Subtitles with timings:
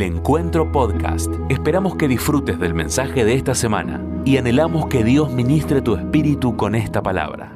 [0.00, 1.30] El Encuentro Podcast.
[1.50, 6.56] Esperamos que disfrutes del mensaje de esta semana y anhelamos que Dios ministre tu espíritu
[6.56, 7.52] con esta palabra.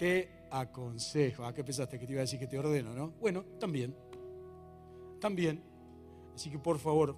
[0.00, 1.44] Te aconsejo.
[1.44, 3.12] ¿A qué pensaste que te iba a decir que te ordeno, no?
[3.20, 3.94] Bueno, también.
[5.20, 5.62] También.
[6.34, 7.14] Así que por favor,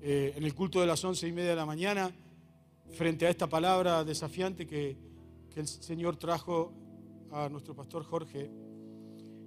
[0.00, 2.10] eh, en el culto de las once y media de la mañana,
[2.90, 4.96] frente a esta palabra desafiante que,
[5.54, 6.72] el Señor trajo
[7.30, 8.50] a nuestro pastor Jorge,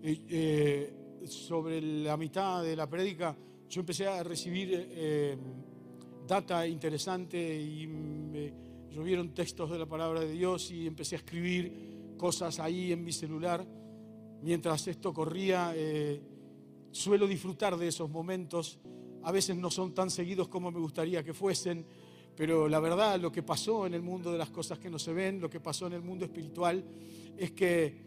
[0.01, 3.35] eh, sobre la mitad de la prédica,
[3.69, 5.37] yo empecé a recibir eh,
[6.27, 8.53] data interesante y me
[8.89, 13.11] llovieron textos de la palabra de Dios y empecé a escribir cosas ahí en mi
[13.11, 13.65] celular.
[14.41, 16.21] Mientras esto corría, eh,
[16.91, 18.79] suelo disfrutar de esos momentos.
[19.23, 21.85] A veces no son tan seguidos como me gustaría que fuesen,
[22.35, 25.13] pero la verdad, lo que pasó en el mundo de las cosas que no se
[25.13, 26.83] ven, lo que pasó en el mundo espiritual,
[27.37, 28.01] es que,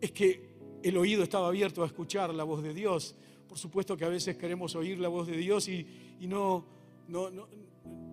[0.00, 0.53] es que
[0.84, 3.14] el oído estaba abierto a escuchar la voz de Dios.
[3.48, 5.86] Por supuesto que a veces queremos oír la voz de Dios y,
[6.20, 6.66] no,
[7.08, 7.30] no,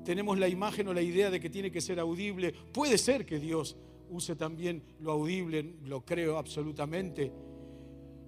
[0.05, 2.53] tenemos la imagen o la idea de que tiene que ser audible.
[2.71, 3.75] Puede ser que Dios
[4.09, 7.29] use también lo audible, lo creo absolutamente.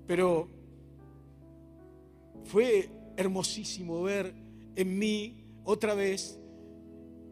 [0.05, 0.49] Pero
[2.43, 4.35] fue hermosísimo ver
[4.75, 6.37] en mí otra vez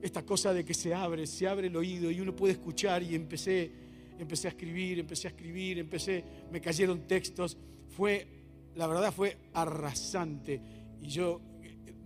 [0.01, 3.15] esta cosa de que se abre, se abre el oído y uno puede escuchar y
[3.15, 3.80] empecé
[4.23, 7.57] empecé a escribir, empecé a escribir, empecé, me cayeron textos,
[7.89, 8.27] fue,
[8.75, 10.61] la verdad fue arrasante.
[11.01, 11.41] Y yo,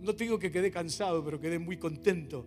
[0.00, 2.46] no te digo que quedé cansado, pero quedé muy contento.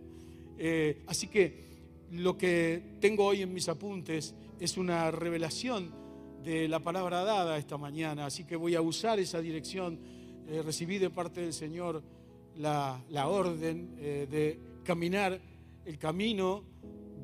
[0.58, 1.70] Eh, así que
[2.12, 5.92] lo que tengo hoy en mis apuntes es una revelación
[6.44, 10.00] de la palabra dada esta mañana, así que voy a usar esa dirección.
[10.48, 12.02] Eh, recibí de parte del Señor
[12.58, 15.40] la, orden eh, de caminar
[15.86, 16.64] el camino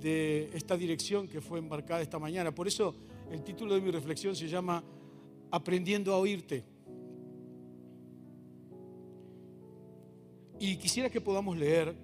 [0.02, 2.54] de esta dirección que fue embarcada esta mañana.
[2.54, 2.96] Por eso
[3.32, 4.84] el título de mi reflexión se llama
[5.52, 6.64] Aprendiendo a oírte.
[10.60, 11.96] Y quisiera que podamos leer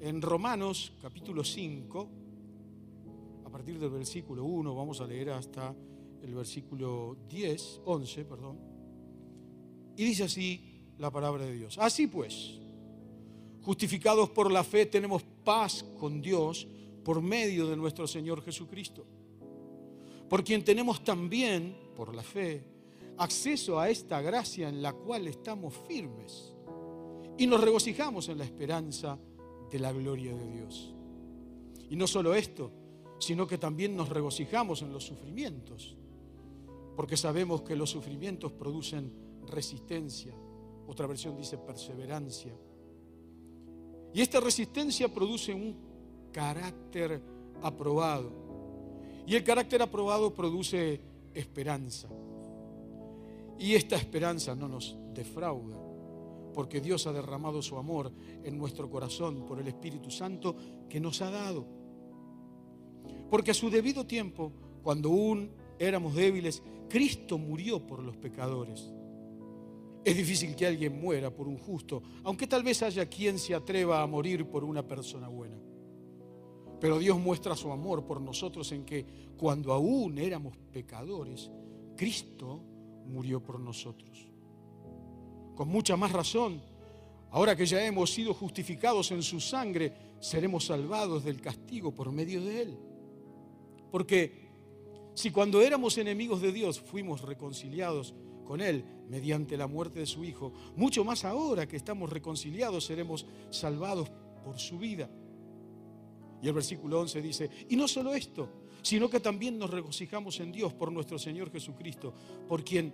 [0.00, 2.08] en Romanos capítulo 5,
[3.44, 5.74] a partir del versículo 1, vamos a leer hasta
[6.22, 8.58] el versículo 10, 11, perdón.
[9.96, 11.78] Y dice así la palabra de Dios.
[11.78, 12.58] Así pues,
[13.62, 16.66] justificados por la fe tenemos paz con Dios
[17.04, 19.04] por medio de nuestro Señor Jesucristo,
[20.28, 22.64] por quien tenemos también, por la fe,
[23.18, 26.54] acceso a esta gracia en la cual estamos firmes
[27.36, 29.18] y nos regocijamos en la esperanza
[29.70, 30.94] de la gloria de Dios.
[31.90, 32.70] Y no solo esto,
[33.18, 35.96] sino que también nos regocijamos en los sufrimientos,
[36.96, 39.12] porque sabemos que los sufrimientos producen
[39.46, 40.34] resistencia,
[40.86, 42.52] otra versión dice perseverancia,
[44.14, 45.91] y esta resistencia produce un
[46.32, 47.20] carácter
[47.62, 48.32] aprobado.
[49.26, 51.00] Y el carácter aprobado produce
[51.34, 52.08] esperanza.
[53.58, 55.76] Y esta esperanza no nos defrauda,
[56.52, 58.10] porque Dios ha derramado su amor
[58.42, 60.56] en nuestro corazón por el Espíritu Santo
[60.88, 61.64] que nos ha dado.
[63.30, 68.92] Porque a su debido tiempo, cuando aún éramos débiles, Cristo murió por los pecadores.
[70.04, 74.02] Es difícil que alguien muera por un justo, aunque tal vez haya quien se atreva
[74.02, 75.56] a morir por una persona buena.
[76.82, 79.06] Pero Dios muestra su amor por nosotros en que
[79.36, 81.48] cuando aún éramos pecadores,
[81.96, 82.60] Cristo
[83.06, 84.26] murió por nosotros.
[85.54, 86.60] Con mucha más razón,
[87.30, 92.44] ahora que ya hemos sido justificados en su sangre, seremos salvados del castigo por medio
[92.44, 92.76] de Él.
[93.92, 94.48] Porque
[95.14, 98.12] si cuando éramos enemigos de Dios fuimos reconciliados
[98.44, 103.24] con Él mediante la muerte de su Hijo, mucho más ahora que estamos reconciliados seremos
[103.50, 104.10] salvados
[104.44, 105.08] por su vida.
[106.42, 108.48] Y el versículo 11 dice, y no solo esto,
[108.82, 112.12] sino que también nos regocijamos en Dios por nuestro Señor Jesucristo,
[112.48, 112.92] por quien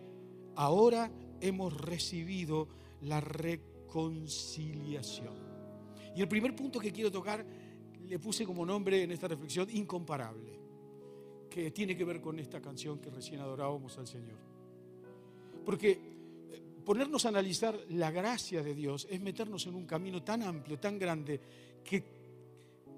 [0.54, 1.10] ahora
[1.40, 2.68] hemos recibido
[3.00, 5.34] la reconciliación.
[6.14, 7.46] Y el primer punto que quiero tocar
[8.06, 10.60] le puse como nombre en esta reflexión incomparable,
[11.48, 14.36] que tiene que ver con esta canción que recién adorábamos al Señor.
[15.64, 15.98] Porque eh,
[16.84, 20.98] ponernos a analizar la gracia de Dios es meternos en un camino tan amplio, tan
[20.98, 21.40] grande,
[21.82, 22.17] que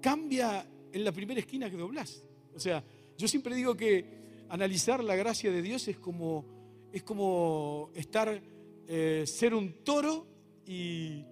[0.01, 2.23] cambia en la primera esquina que doblás.
[2.53, 2.83] O sea,
[3.17, 6.45] yo siempre digo que analizar la gracia de Dios es como,
[6.91, 8.41] es como estar,
[8.87, 10.27] eh, ser un toro
[10.65, 11.25] y,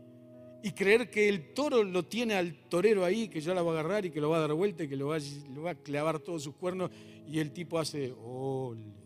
[0.75, 4.05] creer que el toro lo tiene al torero ahí, que ya la va a agarrar
[4.05, 5.17] y que lo va a dar vuelta y que lo va,
[5.53, 6.89] lo va a clavar todos sus cuernos
[7.27, 8.98] y el tipo hace, ole.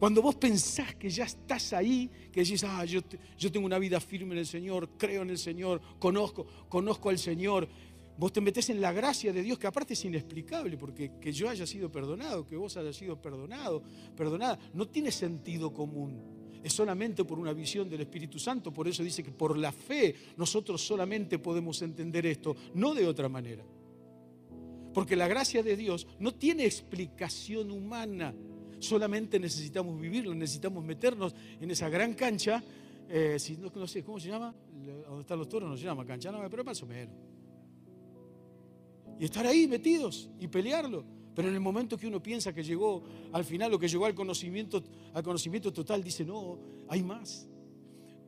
[0.00, 3.02] Cuando vos pensás que ya estás ahí, que decís, ah, yo,
[3.36, 7.18] yo tengo una vida firme en el Señor, creo en el Señor, conozco, conozco al
[7.18, 7.68] Señor,
[8.16, 11.50] vos te metés en la gracia de Dios, que aparte es inexplicable, porque que yo
[11.50, 13.82] haya sido perdonado, que vos hayas sido perdonado,
[14.16, 16.58] perdonada, no tiene sentido común.
[16.64, 18.72] es solamente por una visión del Espíritu Santo.
[18.72, 23.28] Por eso dice que por la fe nosotros solamente podemos entender esto, no de otra
[23.28, 23.66] manera.
[24.94, 28.34] Porque la gracia de Dios no tiene explicación humana.
[28.80, 32.62] Solamente necesitamos vivirlo, necesitamos meternos en esa gran cancha.
[33.08, 34.54] Eh, si, no, sé, ¿cómo se llama?
[35.06, 35.68] ¿Dónde están los toros?
[35.68, 37.14] No se llama cancha, no, pero más o menos.
[39.18, 41.04] Y estar ahí metidos y pelearlo.
[41.34, 44.14] Pero en el momento que uno piensa que llegó al final o que llegó al
[44.14, 44.82] conocimiento,
[45.14, 47.46] al conocimiento total, dice, no, hay más,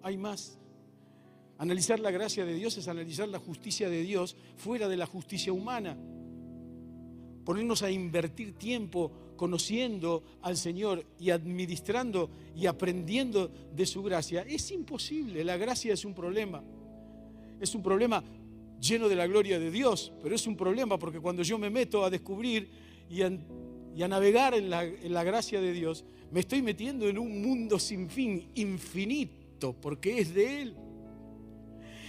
[0.03, 0.59] hay más.
[1.59, 5.53] Analizar la gracia de Dios es analizar la justicia de Dios fuera de la justicia
[5.53, 5.97] humana.
[7.45, 14.43] Ponernos a invertir tiempo conociendo al Señor y administrando y aprendiendo de su gracia.
[14.43, 16.63] Es imposible, la gracia es un problema.
[17.61, 18.23] Es un problema
[18.81, 22.05] lleno de la gloria de Dios, pero es un problema porque cuando yo me meto
[22.05, 22.71] a descubrir
[23.11, 27.43] y a, navegar en la, en la gracia de Dios, me estoy metiendo en un
[27.43, 30.77] mundo sin fin, infinito, porque es de Él.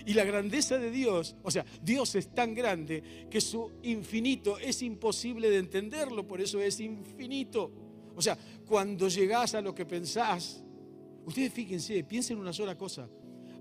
[0.06, 4.82] Y la grandeza de Dios, o sea, Dios es tan grande que su infinito es
[4.82, 7.72] imposible de entenderlo, por eso es infinito.
[8.16, 10.64] O sea, cuando llegás a lo que pensás,
[11.26, 13.10] ustedes fíjense, piensen una sola cosa,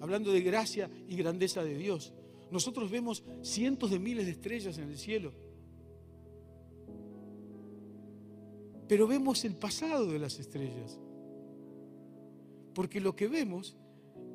[0.01, 2.13] hablando de gracia y grandeza de Dios.
[2.51, 5.33] Nosotros vemos cientos de miles de estrellas en el cielo.
[8.89, 11.01] Pero vemos el pasado de las estrellas.
[12.75, 13.77] Porque lo que vemos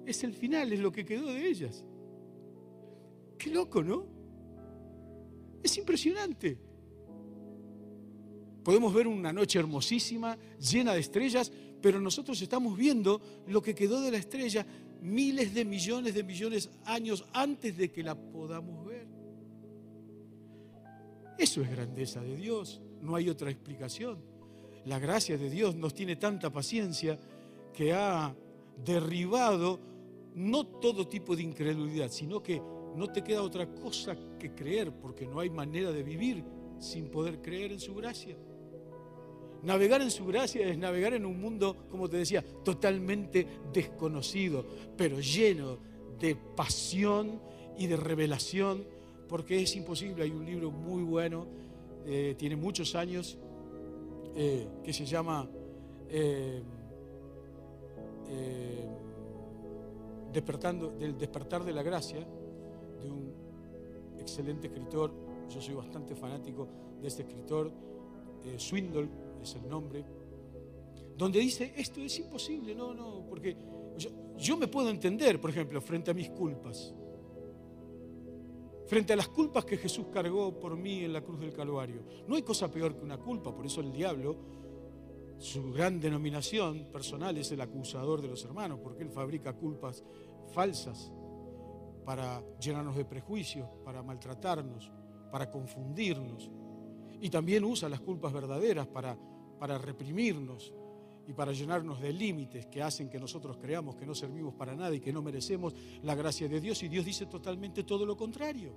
[0.06, 1.86] es el final, es lo que quedó de ellas.
[3.37, 4.05] Qué loco, ¿no?
[5.61, 6.57] Es impresionante.
[8.63, 11.51] Podemos ver una noche hermosísima, llena de estrellas,
[11.81, 14.65] pero nosotros estamos viendo lo que quedó de la estrella
[15.01, 19.07] miles de millones de millones de años antes de que la podamos ver.
[21.37, 24.17] Eso es grandeza de Dios, no hay otra explicación.
[24.85, 27.19] La gracia de Dios nos tiene tanta paciencia
[27.73, 28.35] que ha
[28.83, 29.79] derribado
[30.35, 32.61] no todo tipo de incredulidad, sino que
[32.97, 36.44] no te queda otra cosa que creer, porque no hay manera de vivir
[36.79, 38.35] sin poder creer en su gracia.
[39.61, 44.65] Navegar en su gracia es navegar en un mundo, como te decía, totalmente desconocido,
[44.95, 45.77] pero lleno
[46.19, 47.39] de pasión
[47.77, 48.85] y de revelación,
[49.27, 50.23] porque es imposible.
[50.23, 51.47] Hay un libro muy bueno,
[52.05, 53.38] eh, tiene muchos años,
[54.35, 55.47] eh, que se llama
[56.09, 56.63] eh,
[60.33, 62.27] Despertando, del despertar de la gracia,
[63.01, 63.33] de un
[64.19, 65.11] excelente escritor.
[65.49, 66.67] Yo soy bastante fanático
[67.01, 67.71] de este escritor,
[68.57, 69.09] Swindle
[69.41, 70.05] es el nombre,
[71.17, 73.57] donde dice, esto es imposible, no, no, porque
[74.38, 76.94] yo, me puedo entender, por ejemplo, frente a mis culpas,
[78.85, 82.03] frente a las culpas que Jesús cargó por mí en la cruz del Calvario.
[82.27, 84.38] No hay cosa peor que una culpa, por eso el diablo,
[85.39, 90.03] su gran denominación personal es el acusador de los hermanos, porque él fabrica culpas
[90.53, 91.11] falsas
[92.07, 94.89] para llenarnos de prejuicios, para maltratarnos,
[95.30, 96.50] para confundirnos.
[97.19, 99.18] Y también usa las culpas verdaderas para,
[99.59, 100.74] para reprimirnos
[101.27, 104.95] y para llenarnos de límites que hacen que nosotros creamos que no servimos para nada
[104.95, 106.81] y que no merecemos la gracia de Dios.
[106.81, 108.74] Y Dios dice totalmente todo lo contrario.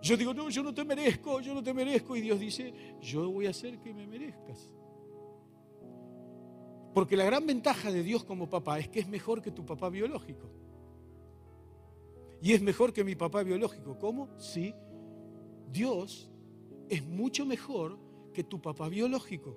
[0.00, 2.16] Yo digo, no, yo no te merezco, yo no te merezco.
[2.16, 2.72] Y Dios dice,
[3.02, 4.72] yo voy a hacer que me merezcas.
[6.94, 9.90] Porque la gran ventaja de Dios como papá es que es mejor que tu papá
[9.90, 10.50] biológico.
[12.40, 13.98] Y es mejor que mi papá biológico.
[13.98, 14.28] ¿Cómo?
[14.38, 14.74] Sí.
[15.70, 16.30] Dios
[16.88, 17.98] es mucho mejor
[18.32, 19.56] que tu papá biológico.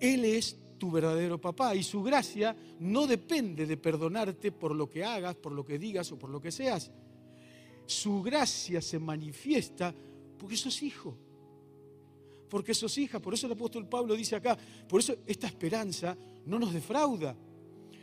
[0.00, 5.04] Él es tu verdadero papá y su gracia no depende de perdonarte por lo que
[5.04, 6.90] hagas, por lo que digas o por lo que seas.
[7.86, 9.94] Su gracia se manifiesta
[10.38, 11.16] porque sos hijo,
[12.50, 13.20] porque sos hija.
[13.20, 14.58] Por eso el apóstol Pablo dice acá,
[14.88, 17.36] por eso esta esperanza no nos defrauda.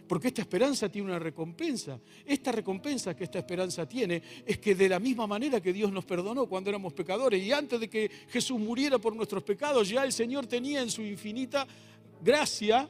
[0.08, 2.00] Porque esta esperanza tiene una recompensa.
[2.26, 6.06] Esta recompensa que esta esperanza tiene es que de la misma manera que Dios nos
[6.06, 10.12] perdonó cuando éramos pecadores y antes de que Jesús muriera por nuestros pecados, ya el
[10.12, 11.66] Señor tenía en su infinita
[12.22, 12.90] gracia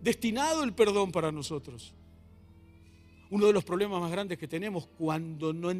[0.00, 1.94] destinado el perdón para nosotros.
[3.30, 5.72] Uno de los problemas más grandes que tenemos cuando no,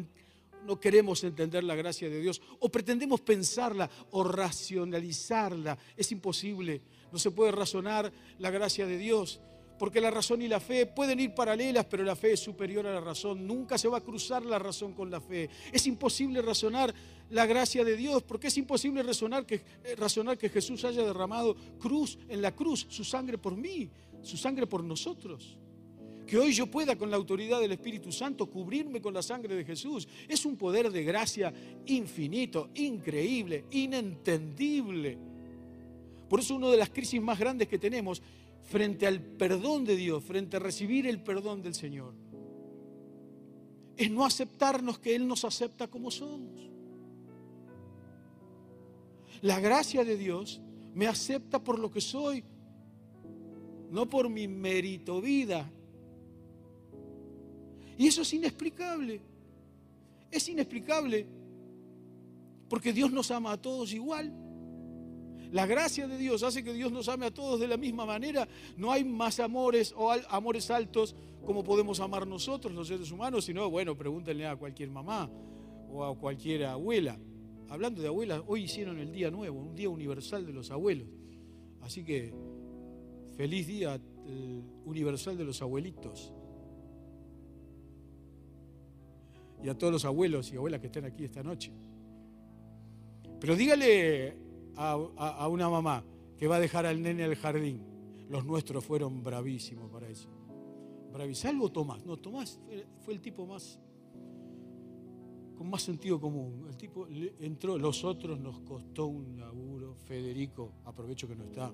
[0.65, 6.81] no queremos entender la gracia de Dios o pretendemos pensarla o racionalizarla, es imposible.
[7.11, 9.39] No se puede razonar la gracia de Dios
[9.77, 12.93] porque la razón y la fe pueden ir paralelas, pero la fe es superior a
[12.93, 13.45] la razón.
[13.45, 15.49] Nunca se va a cruzar la razón con la fe.
[15.71, 16.93] Es imposible razonar
[17.29, 21.55] la gracia de Dios, porque es imposible razonar que, eh, razonar que Jesús haya derramado
[21.79, 23.89] cruz en la cruz, su sangre por mí,
[24.21, 25.57] su sangre por nosotros.
[26.25, 29.63] Que hoy yo pueda con la autoridad del Espíritu Santo cubrirme con la sangre de
[29.63, 30.07] Jesús.
[30.27, 31.53] Es un poder de gracia
[31.85, 35.19] infinito, increíble, inentendible.
[36.27, 38.23] Por eso una de las crisis más grandes que tenemos
[38.65, 42.13] frente al perdón de Dios, frente a recibir el perdón del Señor,
[43.95, 46.69] es no aceptarnos que Él nos acepta como somos.
[49.41, 50.61] La gracia de Dios
[50.93, 52.43] me acepta por lo que soy,
[53.91, 55.69] no por mi mérito vida.
[57.97, 59.21] Y eso es inexplicable.
[60.31, 61.25] Es inexplicable
[62.67, 64.33] porque Dios nos ama a todos igual.
[65.55, 68.45] La gracia de Dios hace que Dios nos ame a todos de la misma manera.
[68.75, 73.69] No hay más amores o amores altos como podemos amar nosotros, los seres humanos, sino,
[73.69, 75.29] bueno, pregúntenle a cualquier mamá
[75.89, 77.17] o a cualquier abuela.
[77.69, 81.07] Hablando de abuelas, hoy hicieron el día nuevo, un día universal de los abuelos.
[81.83, 82.33] Así que
[83.37, 83.97] feliz día
[84.83, 86.33] universal de los abuelitos.
[89.63, 91.71] Y a todos los abuelos y abuelas que están aquí esta noche.
[93.39, 94.44] Pero dígale
[94.75, 96.03] a, una mamá
[96.37, 97.81] que va a dejar al nene al jardín.
[98.29, 100.29] Los nuestros fueron bravísimos para eso.
[101.13, 101.39] Bravísimos.
[101.39, 102.05] Salvo Tomás.
[102.05, 102.59] No, Tomás
[103.03, 103.79] fue el tipo más
[105.55, 106.65] con más sentido común.
[106.69, 107.07] El tipo
[107.39, 109.95] entró, los otros nos costó un laburo.
[109.95, 111.71] Federico, aprovecho que no está.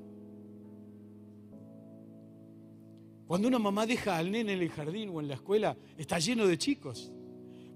[3.26, 6.46] Cuando una mamá deja al nene en el jardín o en la escuela, está lleno
[6.46, 7.12] de chicos.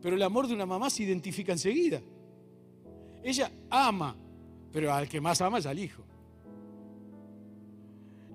[0.01, 2.01] Pero el amor de una mamá se identifica enseguida.
[3.23, 4.15] Ella ama,
[4.75, 6.03] pero al que más ama es al hijo.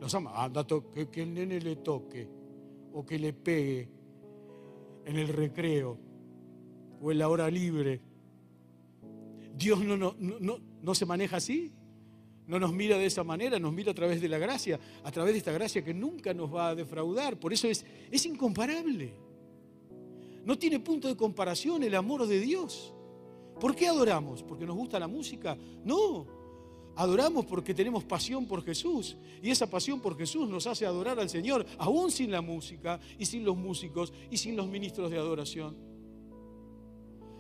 [0.01, 2.27] Los ama, anda, que, que el nene le toque
[2.95, 3.91] o que le pegue
[5.05, 5.99] en el recreo
[6.99, 8.01] o en la hora libre.
[9.55, 11.75] Dios no, no, no, no se maneja así.
[12.47, 15.35] No nos mira de esa manera, nos mira a través de la gracia, a través
[15.35, 17.39] de esta gracia que nunca nos va a defraudar.
[17.39, 19.13] Por eso es, es incomparable.
[20.47, 22.95] No tiene punto de comparación el amor de Dios.
[23.61, 24.43] ¿Por qué adoramos?
[24.43, 25.57] ¿Porque nos gusta la música?
[25.85, 26.27] No.
[26.97, 29.17] Adoramos porque tenemos pasión por Jesús.
[29.43, 33.27] Y esa pasión por Jesús nos hace adorar al Señor, aún sin la música y
[33.27, 35.77] sin los músicos y sin los ministros de adoración.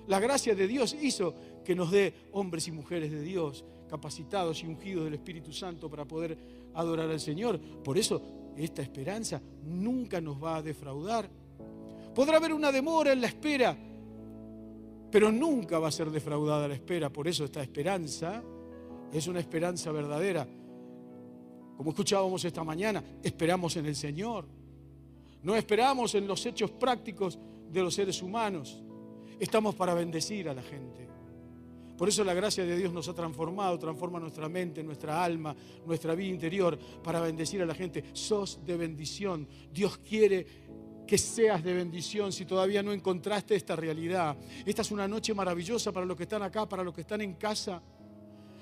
[0.06, 1.34] La gracia de Dios hizo
[1.64, 6.04] que nos dé hombres y mujeres de Dios capacitados y ungidos del Espíritu Santo para
[6.04, 6.38] poder
[6.74, 7.60] adorar al Señor.
[7.60, 8.22] Por eso
[8.56, 11.28] esta esperanza nunca nos va a defraudar.
[12.14, 13.76] Podrá haber una demora en la espera,
[15.10, 17.10] pero nunca va a ser defraudada la espera.
[17.10, 18.42] Por eso esta esperanza
[19.12, 20.46] es una esperanza verdadera.
[21.76, 24.46] Como escuchábamos esta mañana, esperamos en el Señor.
[25.42, 27.38] No esperamos en los hechos prácticos
[27.70, 28.82] de los seres humanos.
[29.38, 31.08] Estamos para bendecir a la gente.
[31.96, 36.14] Por eso la gracia de Dios nos ha transformado, transforma nuestra mente, nuestra alma, nuestra
[36.14, 38.04] vida interior, para bendecir a la gente.
[38.14, 39.46] Sos de bendición.
[39.72, 40.46] Dios quiere
[41.10, 44.36] que seas de bendición si todavía no encontraste esta realidad.
[44.64, 47.34] Esta es una noche maravillosa para los que están acá, para los que están en
[47.34, 47.82] casa.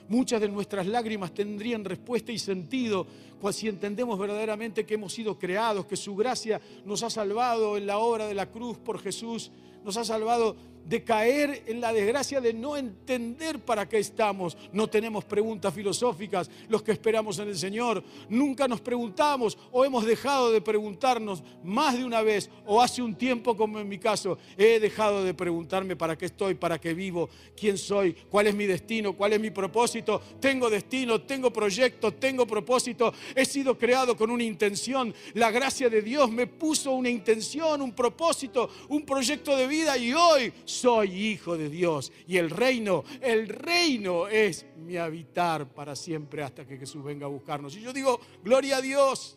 [0.08, 3.06] Muchas de nuestras lágrimas tendrían respuesta y sentido
[3.52, 7.98] si entendemos verdaderamente que hemos sido creados, que su gracia nos ha salvado en la
[7.98, 9.50] obra de la cruz por Jesús
[9.84, 10.56] nos ha salvado
[10.88, 14.56] de caer en la desgracia de no entender para qué estamos.
[14.72, 18.02] No tenemos preguntas filosóficas los que esperamos en el Señor.
[18.30, 23.14] Nunca nos preguntamos o hemos dejado de preguntarnos más de una vez o hace un
[23.14, 27.28] tiempo como en mi caso he dejado de preguntarme para qué estoy, para qué vivo,
[27.54, 30.22] quién soy, cuál es mi destino, cuál es mi propósito.
[30.40, 33.12] Tengo destino, tengo proyecto, tengo propósito.
[33.34, 35.14] He sido creado con una intención.
[35.34, 40.14] La gracia de Dios me puso una intención, un propósito, un proyecto de vida y
[40.14, 42.12] hoy soy hijo de Dios.
[42.26, 47.28] Y el reino, el reino es mi habitar para siempre hasta que Jesús venga a
[47.28, 47.76] buscarnos.
[47.76, 49.36] Y yo digo, gloria a Dios.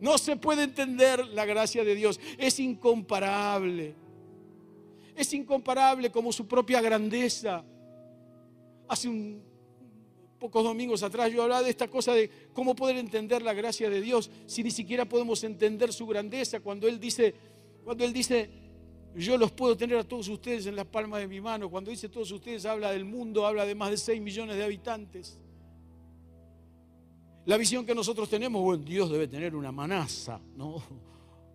[0.00, 2.20] No se puede entender la gracia de Dios.
[2.38, 3.94] Es incomparable.
[5.16, 7.64] Es incomparable como su propia grandeza.
[8.88, 9.42] Hace un,
[10.38, 14.00] pocos domingos atrás yo hablaba de esta cosa de cómo poder entender la gracia de
[14.00, 17.34] Dios si ni siquiera podemos entender su grandeza cuando Él dice,
[17.84, 18.50] cuando Él dice,
[19.16, 21.68] yo los puedo tener a todos ustedes en las palmas de mi mano.
[21.68, 25.38] Cuando dice todos ustedes, habla del mundo, habla de más de 6 millones de habitantes.
[27.46, 30.76] La visión que nosotros tenemos, bueno, Dios debe tener una manaza, ¿no?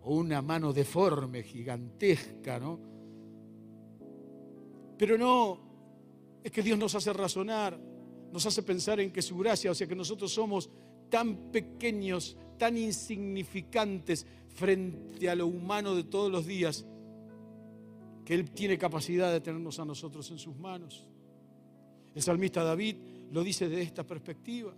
[0.03, 2.79] O una mano deforme, gigantesca, ¿no?
[4.97, 5.59] Pero no,
[6.43, 7.79] es que Dios nos hace razonar,
[8.31, 10.69] nos hace pensar en que su gracia, o sea, que nosotros somos
[11.09, 16.85] tan pequeños, tan insignificantes frente a lo humano de todos los días,
[18.25, 21.08] que Él tiene capacidad de tenernos a nosotros en sus manos.
[22.13, 22.96] El salmista David
[23.32, 24.74] lo dice de esta perspectiva.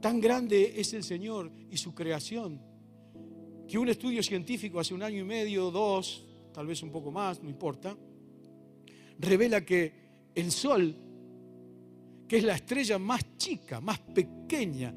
[0.00, 2.60] Tan grande es el Señor y su creación,
[3.68, 7.42] que un estudio científico hace un año y medio, dos, tal vez un poco más,
[7.42, 7.96] no importa,
[9.18, 9.92] revela que
[10.34, 10.94] el Sol,
[12.28, 14.92] que es la estrella más chica, más pequeña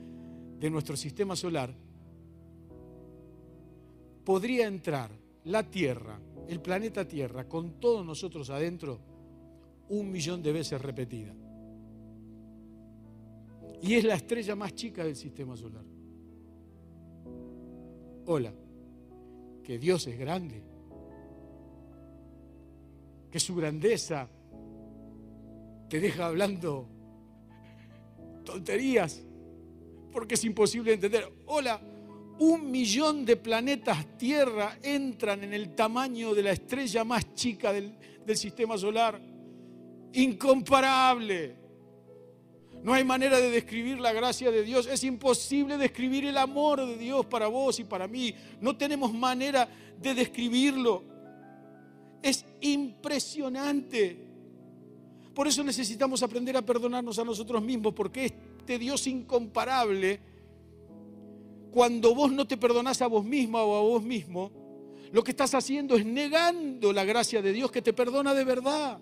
[0.60, 1.74] de nuestro sistema solar,
[4.26, 5.12] podría entrar
[5.46, 9.00] la Tierra, el planeta Tierra, con todos nosotros adentro,
[9.90, 11.34] un millón de veces repetida.
[13.82, 15.84] Y es la estrella más chica del sistema solar.
[18.26, 18.54] Hola,
[19.64, 20.64] que Dios es grande,
[23.32, 24.28] que su grandeza
[25.90, 26.88] te deja hablando
[28.44, 29.24] tonterías,
[30.12, 31.32] porque es imposible entender.
[31.46, 31.80] Hola,
[32.40, 37.96] un millón de planetas Tierra entran en el tamaño de la estrella más chica del,
[38.36, 39.20] sistema solar.
[40.14, 41.56] Incomparable.
[42.84, 44.88] No hay manera de describir la gracia de Dios.
[44.88, 48.34] Es imposible describir el amor de Dios para vos y para mí.
[48.62, 49.68] No tenemos manera
[50.00, 51.04] de describirlo.
[52.22, 54.28] Es impresionante.
[55.34, 60.20] Por eso necesitamos aprender a perdonarnos a nosotros mismos, porque este Dios incomparable,
[61.72, 64.52] cuando vos no te perdonás a vos misma o a vos mismo,
[65.12, 69.00] lo que estás haciendo es negando la gracia de Dios que te perdona de verdad.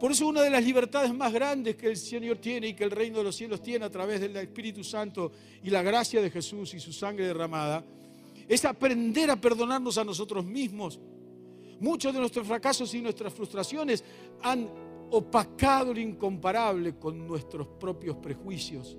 [0.00, 2.90] Por eso una de las libertades más grandes que el Señor tiene y que el
[2.90, 5.30] reino de los cielos tiene a través del Espíritu Santo
[5.62, 7.84] y la gracia de Jesús y su sangre derramada,
[8.48, 10.98] es aprender a perdonarnos a nosotros mismos.
[11.80, 14.02] Muchos de nuestros fracasos y nuestras frustraciones
[14.42, 14.70] han
[15.10, 18.96] opacado lo incomparable con nuestros propios prejuicios.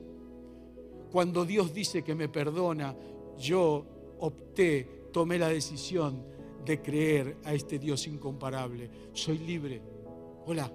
[1.11, 2.95] Cuando Dios dice que me perdona,
[3.37, 3.85] yo
[4.19, 6.23] opté, tomé la decisión
[6.63, 8.89] de creer a este Dios incomparable.
[9.13, 9.81] Soy libre.
[10.45, 10.71] Hola,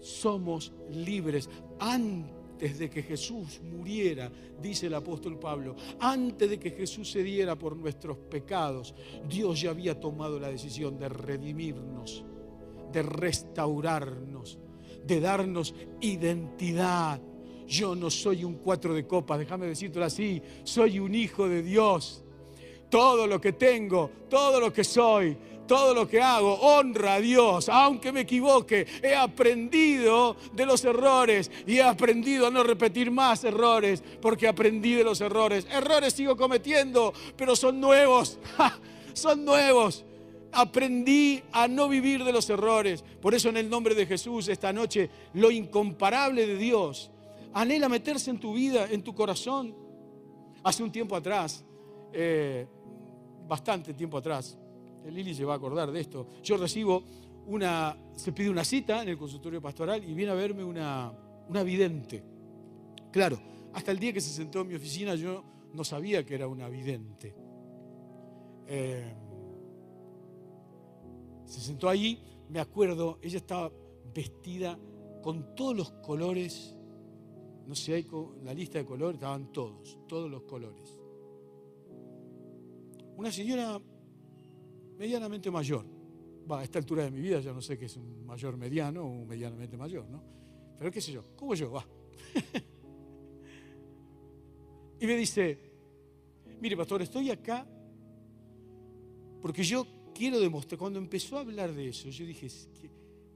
[0.00, 1.48] somos libres
[1.78, 7.56] antes de que Jesús muriera, dice el apóstol Pablo, antes de que Jesús se diera
[7.56, 8.94] por nuestros pecados,
[9.28, 12.24] Dios ya había tomado la decisión de redimirnos,
[12.92, 14.58] de restaurarnos,
[15.06, 17.20] de darnos identidad.
[17.72, 22.22] Yo no soy un cuatro de copas, déjame decirlo así, soy un hijo de Dios.
[22.90, 25.34] Todo lo que tengo, todo lo que soy,
[25.66, 28.86] todo lo que hago honra a Dios, aunque me equivoque.
[29.02, 34.92] He aprendido de los errores y he aprendido a no repetir más errores porque aprendí
[34.92, 35.66] de los errores.
[35.70, 38.38] Errores sigo cometiendo, pero son nuevos.
[39.14, 40.04] son nuevos.
[40.52, 43.02] Aprendí a no vivir de los errores.
[43.22, 47.11] Por eso en el nombre de Jesús esta noche lo incomparable de Dios
[47.54, 49.74] anhela meterse en tu vida, en tu corazón.
[50.62, 51.64] Hace un tiempo atrás,
[52.12, 52.66] eh,
[53.48, 54.58] bastante tiempo atrás,
[55.10, 56.28] Lili se va a acordar de esto.
[56.42, 57.02] Yo recibo
[57.46, 61.12] una, se pide una cita en el consultorio pastoral y viene a verme una,
[61.48, 62.22] una vidente.
[63.10, 63.38] Claro,
[63.72, 66.68] hasta el día que se sentó en mi oficina yo no sabía que era una
[66.68, 67.34] vidente.
[68.66, 69.12] Eh,
[71.46, 73.70] se sentó ahí, me acuerdo, ella estaba
[74.14, 74.78] vestida
[75.22, 76.76] con todos los colores,
[77.66, 78.06] no sé, hay
[78.44, 80.98] la lista de colores, estaban todos, todos los colores.
[83.16, 83.80] Una señora
[84.98, 85.84] medianamente mayor.
[86.50, 89.04] Va, a esta altura de mi vida ya no sé qué es un mayor mediano
[89.04, 90.22] o un medianamente mayor, ¿no?
[90.78, 91.86] Pero qué sé yo, como yo, va.
[95.00, 95.58] y me dice,
[96.60, 97.66] mire pastor, estoy acá
[99.42, 102.46] porque yo quiero demostrar, cuando empezó a hablar de eso, yo dije,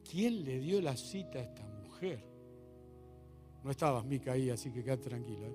[0.09, 2.25] ¿quién le dio la cita a esta mujer?
[3.67, 5.45] No estabas, Mica, ahí, así que quédate tranquilo.
[5.45, 5.55] ¿eh?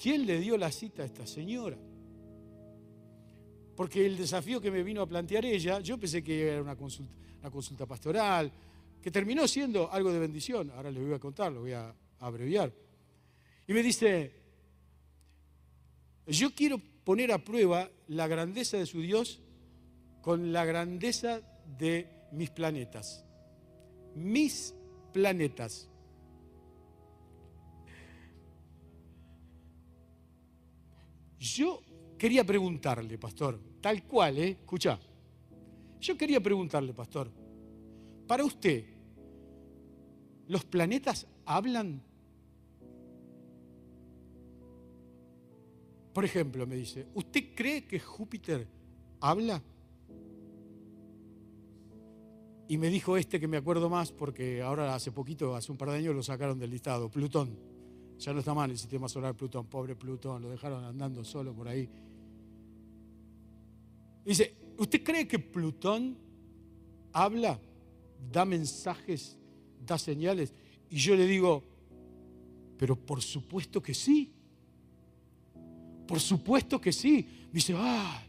[0.00, 1.76] ¿Quién le dio la cita a esta señora?
[3.74, 7.12] Porque el desafío que me vino a plantear ella, yo pensé que era una consulta,
[7.40, 8.52] una consulta pastoral,
[9.02, 10.70] que terminó siendo algo de bendición.
[10.70, 12.72] Ahora les voy a contar, lo voy a abreviar.
[13.66, 14.32] Y me dice,
[16.28, 19.42] yo quiero poner a prueba la grandeza de su Dios
[20.20, 23.24] con la grandeza de mis planetas.
[24.14, 24.72] Mis
[25.12, 25.88] planetas.
[31.42, 31.82] Yo
[32.16, 34.50] quería preguntarle, pastor, tal cual, ¿eh?
[34.60, 34.96] Escucha.
[36.00, 37.32] Yo quería preguntarle, pastor,
[38.28, 38.84] para usted,
[40.46, 42.00] ¿los planetas hablan?
[46.12, 48.68] Por ejemplo, me dice, ¿usted cree que Júpiter
[49.20, 49.60] habla?
[52.68, 55.90] Y me dijo este que me acuerdo más porque ahora hace poquito, hace un par
[55.90, 57.71] de años lo sacaron del listado, Plutón.
[58.22, 61.66] Ya no está mal el sistema solar Plutón, pobre Plutón, lo dejaron andando solo por
[61.66, 61.88] ahí.
[64.24, 66.16] Dice, ¿usted cree que Plutón
[67.12, 67.58] habla,
[68.32, 69.36] da mensajes,
[69.84, 70.54] da señales?
[70.88, 71.64] Y yo le digo,
[72.78, 74.32] pero por supuesto que sí.
[76.06, 77.26] Por supuesto que sí.
[77.52, 78.20] Dice, ¡ay!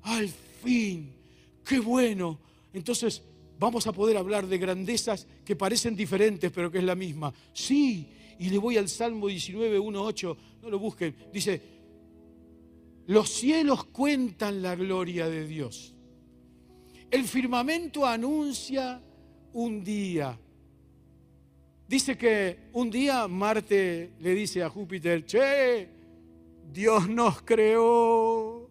[0.00, 0.28] Al
[0.62, 1.12] fin,
[1.62, 2.38] qué bueno.
[2.72, 3.22] Entonces,
[3.58, 7.34] vamos a poder hablar de grandezas que parecen diferentes, pero que es la misma.
[7.52, 11.62] Sí, y le voy al Salmo 19, 1, 8, no lo busquen, dice,
[13.06, 15.94] los cielos cuentan la gloria de Dios.
[17.10, 19.00] El firmamento anuncia
[19.52, 20.38] un día.
[21.88, 25.88] Dice que un día Marte le dice a Júpiter, che,
[26.72, 28.68] Dios nos creó.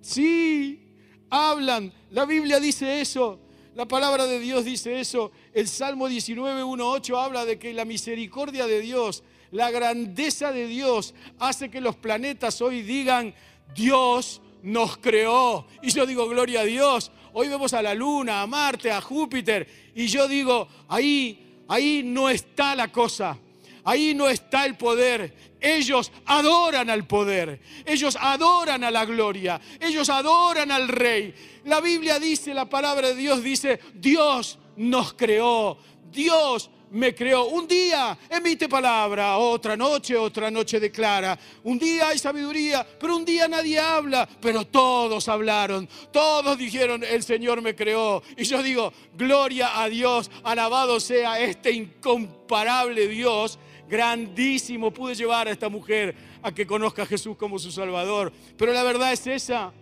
[0.00, 0.96] Sí,
[1.30, 3.38] hablan, la Biblia dice eso.
[3.74, 5.30] La palabra de Dios dice eso.
[5.52, 10.66] El Salmo 19, 1, 8 habla de que la misericordia de Dios, la grandeza de
[10.66, 13.34] Dios hace que los planetas hoy digan,
[13.74, 15.66] Dios nos creó.
[15.82, 17.12] Y yo digo, gloria a Dios.
[17.34, 19.68] Hoy vemos a la Luna, a Marte, a Júpiter.
[19.94, 23.38] Y yo digo, ahí, ahí no está la cosa.
[23.84, 25.34] Ahí no está el poder.
[25.60, 27.60] Ellos adoran al poder.
[27.84, 29.60] Ellos adoran a la gloria.
[29.80, 31.34] Ellos adoran al rey.
[31.64, 35.78] La Biblia dice, la palabra de Dios dice, Dios nos creó.
[36.10, 37.46] Dios me creó.
[37.46, 41.38] Un día emite palabra, otra noche, otra noche declara.
[41.64, 44.28] Un día hay sabiduría, pero un día nadie habla.
[44.40, 48.22] Pero todos hablaron, todos dijeron, el Señor me creó.
[48.36, 53.58] Y yo digo, gloria a Dios, alabado sea este incomparable Dios
[53.88, 58.32] grandísimo pude llevar a esta mujer a que conozca a Jesús como su Salvador.
[58.56, 59.72] Pero la verdad es esa.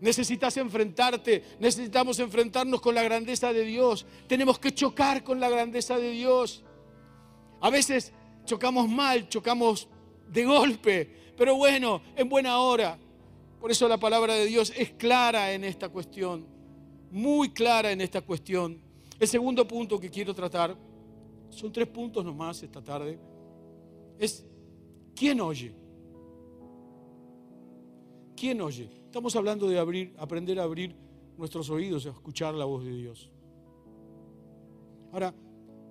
[0.00, 4.06] Necesitas enfrentarte, necesitamos enfrentarnos con la grandeza de Dios.
[4.26, 6.64] Tenemos que chocar con la grandeza de Dios.
[7.60, 8.12] A veces
[8.44, 9.88] chocamos mal, chocamos
[10.28, 12.98] de golpe, pero bueno, en buena hora.
[13.60, 16.46] Por eso la palabra de Dios es clara en esta cuestión,
[17.10, 18.80] muy clara en esta cuestión.
[19.18, 20.74] El segundo punto que quiero tratar,
[21.50, 23.18] son tres puntos nomás esta tarde
[24.20, 24.44] es
[25.14, 25.74] ¿quién oye?
[28.36, 28.99] ¿Quién oye?
[29.10, 30.94] Estamos hablando de abrir, aprender a abrir
[31.36, 33.28] nuestros oídos, a escuchar la voz de Dios.
[35.10, 35.34] Ahora,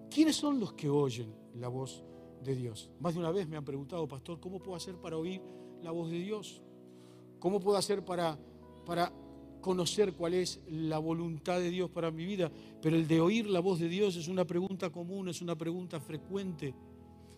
[0.09, 2.01] ¿quiénes son los que oyen la voz
[2.45, 2.89] de Dios?
[3.01, 5.41] Más de una vez me han preguntado, pastor, ¿cómo puedo hacer para oír
[5.83, 6.61] la voz de Dios?
[7.39, 8.39] ¿Cómo puedo hacer para,
[8.85, 9.11] para
[9.59, 12.49] conocer cuál es la voluntad de Dios para mi vida?
[12.81, 15.99] Pero el de oír la voz de Dios es una pregunta común, es una pregunta
[15.99, 16.73] frecuente.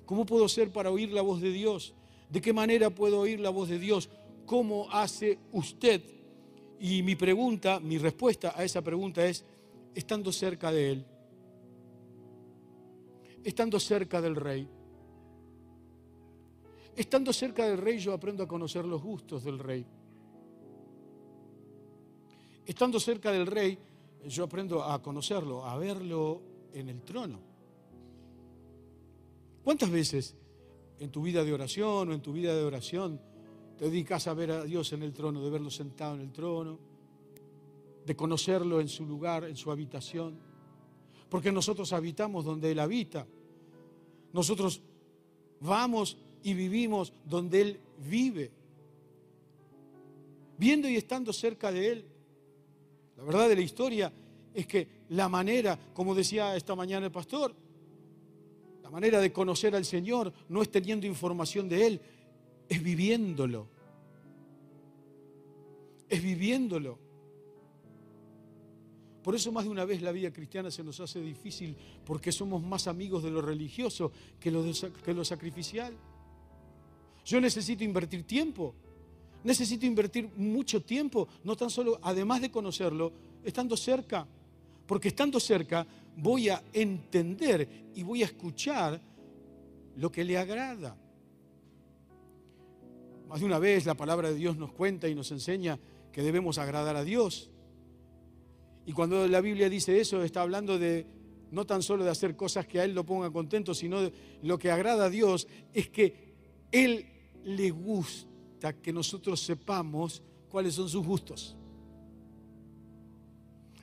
[0.06, 1.96] ¿Cómo puedo ser para oír la voz de Dios?
[2.30, 4.10] ¿De qué manera puedo oír la voz de Dios?
[4.45, 6.01] ¿Cómo hace usted?
[6.80, 9.45] Y mi pregunta, mi respuesta a esa pregunta es,
[9.93, 11.06] estando cerca de Él,
[13.43, 14.67] estando cerca del Rey.
[16.95, 19.86] Estando cerca del Rey yo aprendo a conocer los gustos del Rey.
[22.65, 23.77] Estando cerca del Rey
[24.27, 26.41] yo aprendo a conocerlo, a verlo
[26.73, 27.39] en el trono.
[29.63, 30.36] ¿Cuántas veces
[30.99, 33.19] en tu vida de oración o en tu vida de oración
[33.89, 36.80] dedicas a ver a Dios en el trono, de verlo sentado en el trono,
[38.06, 40.38] de conocerlo en su lugar, en su habitación?
[41.30, 43.26] Porque nosotros habitamos donde Él habita.
[44.34, 44.82] Nosotros
[45.60, 48.52] vamos y vivimos donde Él vive.
[50.58, 52.06] Viendo y estando cerca de Él.
[53.17, 54.13] La verdad de la historia
[54.54, 57.56] es que la manera, como decía esta mañana el pastor,
[58.91, 62.02] manera de conocer al Señor no es teniendo información de Él,
[62.71, 63.67] es viviéndolo.
[66.07, 66.97] Es viviéndolo.
[69.21, 72.63] Por eso más de una vez la vida cristiana se nos hace difícil porque somos
[72.63, 74.63] más amigos de lo religioso que lo,
[75.03, 75.93] que lo sacrificial.
[77.25, 78.73] Yo necesito invertir tiempo,
[79.43, 83.12] necesito invertir mucho tiempo, no tan solo, además de conocerlo,
[83.43, 84.25] estando cerca,
[84.88, 89.01] porque estando cerca voy a entender y voy a escuchar
[89.97, 90.97] lo que le agrada.
[93.32, 95.80] Más de una vez la palabra de Dios nos cuenta y nos enseña
[96.12, 97.50] que debemos agradar a Dios.
[98.86, 101.08] Y cuando la Biblia dice eso, está hablando de
[101.50, 104.60] no tan solo de hacer cosas que a Él lo pongan contento, sino de lo
[104.60, 106.34] que agrada a Dios es que
[106.74, 107.06] Él
[107.46, 111.56] le gusta que nosotros sepamos cuáles son sus gustos.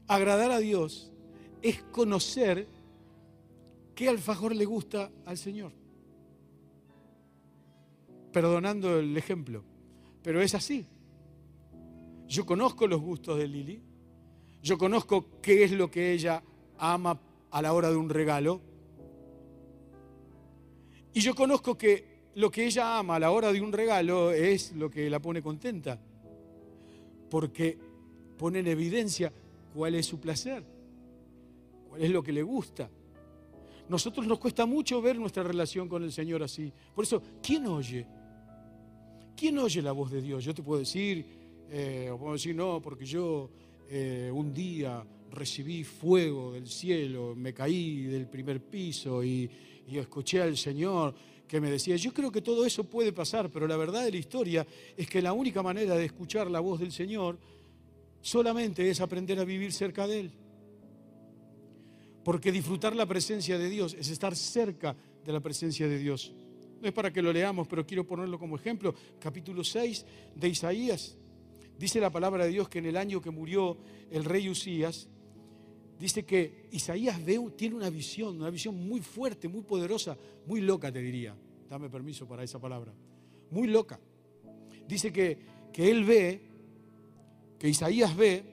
[0.09, 1.11] Agradar a Dios
[1.63, 2.69] es conocer
[3.95, 5.73] qué alfajor le gusta al Señor.
[8.33, 9.65] Perdonando el ejemplo,
[10.23, 10.87] pero es así.
[12.27, 13.83] Yo conozco los gustos de Lili,
[14.63, 16.43] yo conozco qué es lo que ella
[16.77, 17.19] ama
[17.51, 18.61] a la hora de un regalo,
[21.15, 24.73] y yo conozco que lo que ella ama a la hora de un regalo es
[24.73, 25.99] lo que la pone contenta,
[27.31, 27.79] porque
[28.37, 29.33] pone en evidencia
[29.73, 30.79] cuál es su placer
[31.99, 32.91] es lo que le gusta.
[33.89, 36.73] Nosotros nos cuesta mucho ver nuestra relación con el Señor así.
[36.95, 38.07] Por eso, ¿quién oye?
[39.39, 40.43] ¿Quién oye la voz de Dios?
[40.43, 41.25] Yo te puedo decir,
[41.71, 43.49] eh, o puedo decir, no, porque yo
[43.89, 49.49] eh, un día recibí fuego del cielo, me caí del primer piso y,
[49.87, 51.15] y escuché al Señor
[51.47, 54.17] que me decía, yo creo que todo eso puede pasar, pero la verdad de la
[54.17, 57.39] historia es que la única manera de escuchar la voz del Señor
[58.21, 60.33] solamente es aprender a vivir cerca de Él.
[62.25, 66.35] Porque disfrutar la presencia de Dios es estar cerca de la presencia de Dios.
[66.81, 68.95] No es para que lo leamos, pero quiero ponerlo como ejemplo.
[69.19, 71.17] Capítulo 6 de Isaías.
[71.79, 73.79] Dice la palabra de Dios que en el año que murió
[74.11, 75.09] el rey Usías,
[75.99, 80.93] dice que Isaías ve, tiene una visión, una visión muy fuerte, muy poderosa, muy loca,
[80.93, 81.37] te diría.
[81.69, 82.93] Dame permiso para esa palabra.
[83.51, 84.01] Muy loca.
[84.87, 85.39] Dice que,
[85.73, 86.41] que él ve,
[87.59, 88.45] que Isaías ve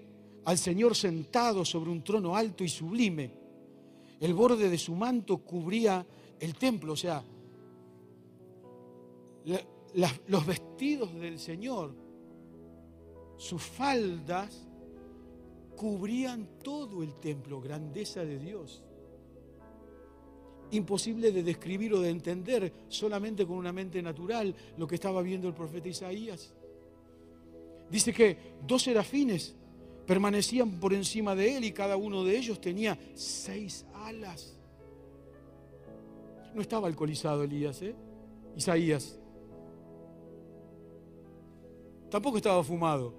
[0.45, 3.31] al Señor sentado sobre un trono alto y sublime.
[4.19, 6.05] El borde de su manto cubría
[6.39, 7.23] el templo, o sea,
[10.27, 11.93] los vestidos del Señor,
[13.37, 14.67] sus faldas,
[15.75, 18.83] cubrían todo el templo, grandeza de Dios.
[20.71, 25.47] Imposible de describir o de entender solamente con una mente natural lo que estaba viendo
[25.47, 26.53] el profeta Isaías.
[27.89, 29.55] Dice que dos serafines
[30.07, 34.55] permanecían por encima de él y cada uno de ellos tenía seis alas.
[36.53, 37.95] No estaba alcoholizado Elías, ¿eh?
[38.55, 39.19] Isaías.
[42.15, 43.13] Tampoco estaba fumado.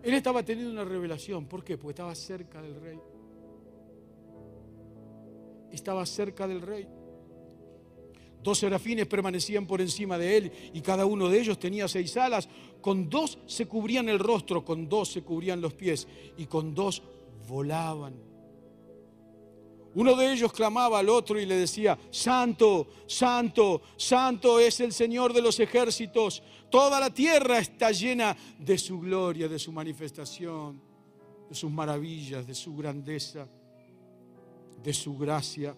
[0.00, 1.46] Él estaba teniendo una revelación.
[1.46, 1.76] ¿Por qué?
[1.76, 3.00] Porque estaba cerca del rey.
[5.72, 6.86] Estaba cerca del rey.
[8.40, 12.48] Dos serafines permanecían por encima de él y cada uno de ellos tenía seis alas.
[12.80, 17.02] Con dos se cubrían el rostro, con dos se cubrían los pies y con dos
[17.48, 18.14] volaban.
[19.96, 25.32] Uno de ellos clamaba al otro y le decía, Santo, Santo, Santo es el Señor
[25.32, 26.42] de los ejércitos.
[26.70, 30.78] Toda la tierra está llena de su gloria, de su manifestación,
[31.48, 33.48] de sus maravillas, de su grandeza,
[34.82, 35.74] de su gracia.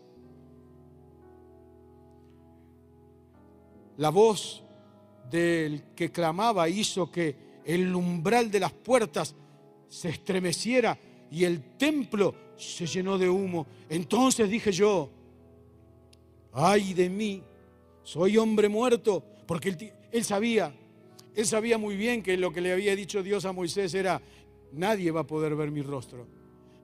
[3.98, 4.64] La voz
[5.30, 9.36] del que clamaba hizo que el umbral de las puertas
[9.88, 10.98] se estremeciera
[11.30, 13.66] y el templo se llenó de humo.
[13.88, 15.10] Entonces dije yo,
[16.52, 17.42] ay de mí,
[18.02, 20.74] soy hombre muerto, porque él, sabía,
[21.34, 24.20] él sabía muy bien que lo que le había dicho Dios a Moisés era,
[24.72, 26.26] nadie va a poder ver mi rostro,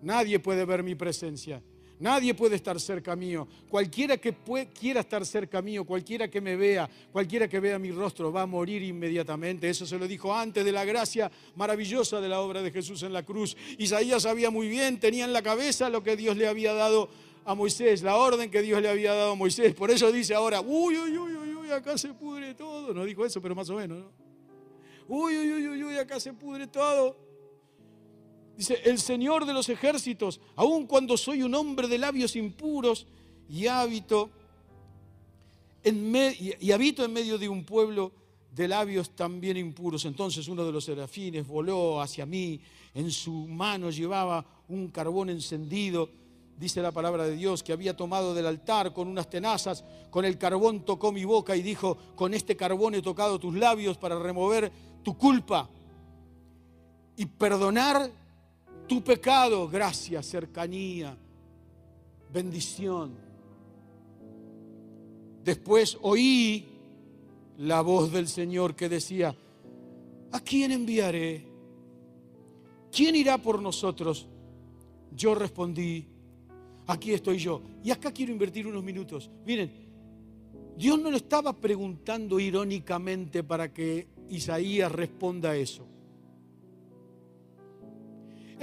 [0.03, 1.63] nadie puede ver mi presencia.
[2.01, 3.47] Nadie puede estar cerca mío.
[3.69, 4.35] Cualquiera que
[4.79, 8.47] quiera estar cerca mío, cualquiera que me vea, cualquiera que vea mi rostro, va a
[8.47, 9.69] morir inmediatamente.
[9.71, 13.13] Eso se lo dijo antes de la gracia maravillosa de la obra de Jesús en
[13.13, 13.57] la cruz.
[13.79, 17.09] Isaías sabía muy bien, tenía en la cabeza lo que Dios le había dado
[17.45, 19.75] a Moisés, la orden que Dios le había dado a Moisés.
[19.75, 22.93] Por eso dice ahora, uy, uy, uy, uy, uy, acá se pudre todo.
[22.93, 24.13] No dijo eso, pero más o menos, ¿no?
[25.07, 27.24] Uy, uy, uy, uy, uy, acá se pudre todo.
[28.57, 33.07] Dice, el Señor de los ejércitos, aun cuando soy un hombre de labios impuros
[33.49, 34.31] y en,
[36.61, 38.13] y habito en medio de un pueblo
[38.55, 40.05] de labios también impuros.
[40.05, 42.61] Entonces uno de los serafines voló hacia mí,
[42.95, 46.09] en su mano llevaba un carbón encendido,
[46.57, 50.39] dice la palabra de Dios, que había tomado del altar con unas tenazas, con el
[50.39, 54.71] carbón tocó mi boca y dijo, con este carbón he tocado tus labios para remover
[55.03, 55.69] tu culpa
[57.17, 58.11] y perdonar
[58.87, 61.17] tu pecado, gracia, cercanía,
[62.33, 63.17] bendición.
[65.45, 66.67] Después oí
[67.59, 69.35] la voz del Señor que decía,
[70.33, 71.47] ¿a quién enviaré?
[72.91, 74.27] ¿Quién irá por nosotros?
[75.15, 76.07] Yo respondí,
[76.87, 77.63] aquí estoy yo.
[77.83, 79.31] Y acá quiero invertir unos minutos.
[79.45, 79.71] Miren,
[80.77, 85.87] Dios no lo estaba preguntando irónicamente para que Isaías responda eso.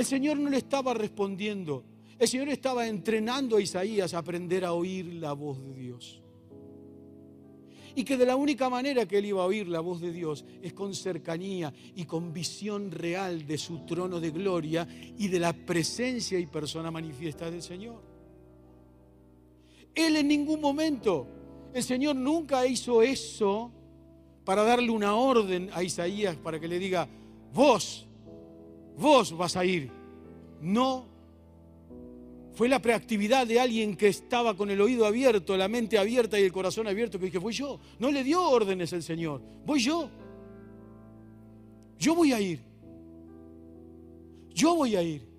[0.02, 1.84] El Señor no le estaba respondiendo.
[2.18, 6.24] El Señor estaba entrenando a Isaías a aprender a oír la voz de Dios.
[7.94, 10.44] Y que de la única manera que él iba a oír la voz de Dios
[10.60, 14.88] es con cercanía y con visión real de su trono de gloria
[15.20, 18.02] y de la presencia y persona manifiesta del Señor.
[19.94, 21.28] Él en ningún momento,
[21.76, 23.72] el Señor nunca hizo eso
[24.46, 27.08] para darle una orden a Isaías para que le diga,
[27.54, 28.08] vos
[28.98, 29.92] vos vas a ir.
[30.62, 31.06] No.
[32.54, 36.44] Fue la preactividad de alguien que estaba con el oído abierto, la mente abierta y
[36.44, 37.80] el corazón abierto que dije, voy yo.
[38.00, 40.10] No le dio órdenes el Señor, voy yo.
[41.98, 42.62] Yo voy a ir.
[44.54, 45.32] Yo voy a ir.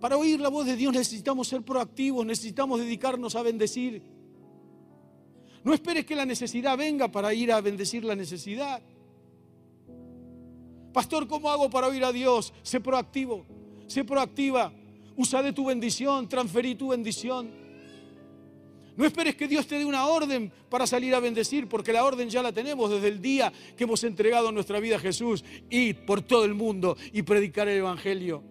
[0.00, 4.02] Para oír la voz de Dios necesitamos ser proactivos, necesitamos dedicarnos a bendecir.
[5.64, 8.82] No esperes que la necesidad venga para ir a bendecir la necesidad.
[10.92, 12.52] Pastor, ¿cómo hago para oír a Dios?
[12.62, 13.44] Sé proactivo,
[13.86, 14.72] sé proactiva.
[15.16, 17.50] Usa de tu bendición, transferí tu bendición.
[18.94, 22.28] No esperes que Dios te dé una orden para salir a bendecir, porque la orden
[22.28, 25.44] ya la tenemos desde el día que hemos entregado nuestra vida a Jesús.
[25.70, 28.42] Ir por todo el mundo y predicar el Evangelio.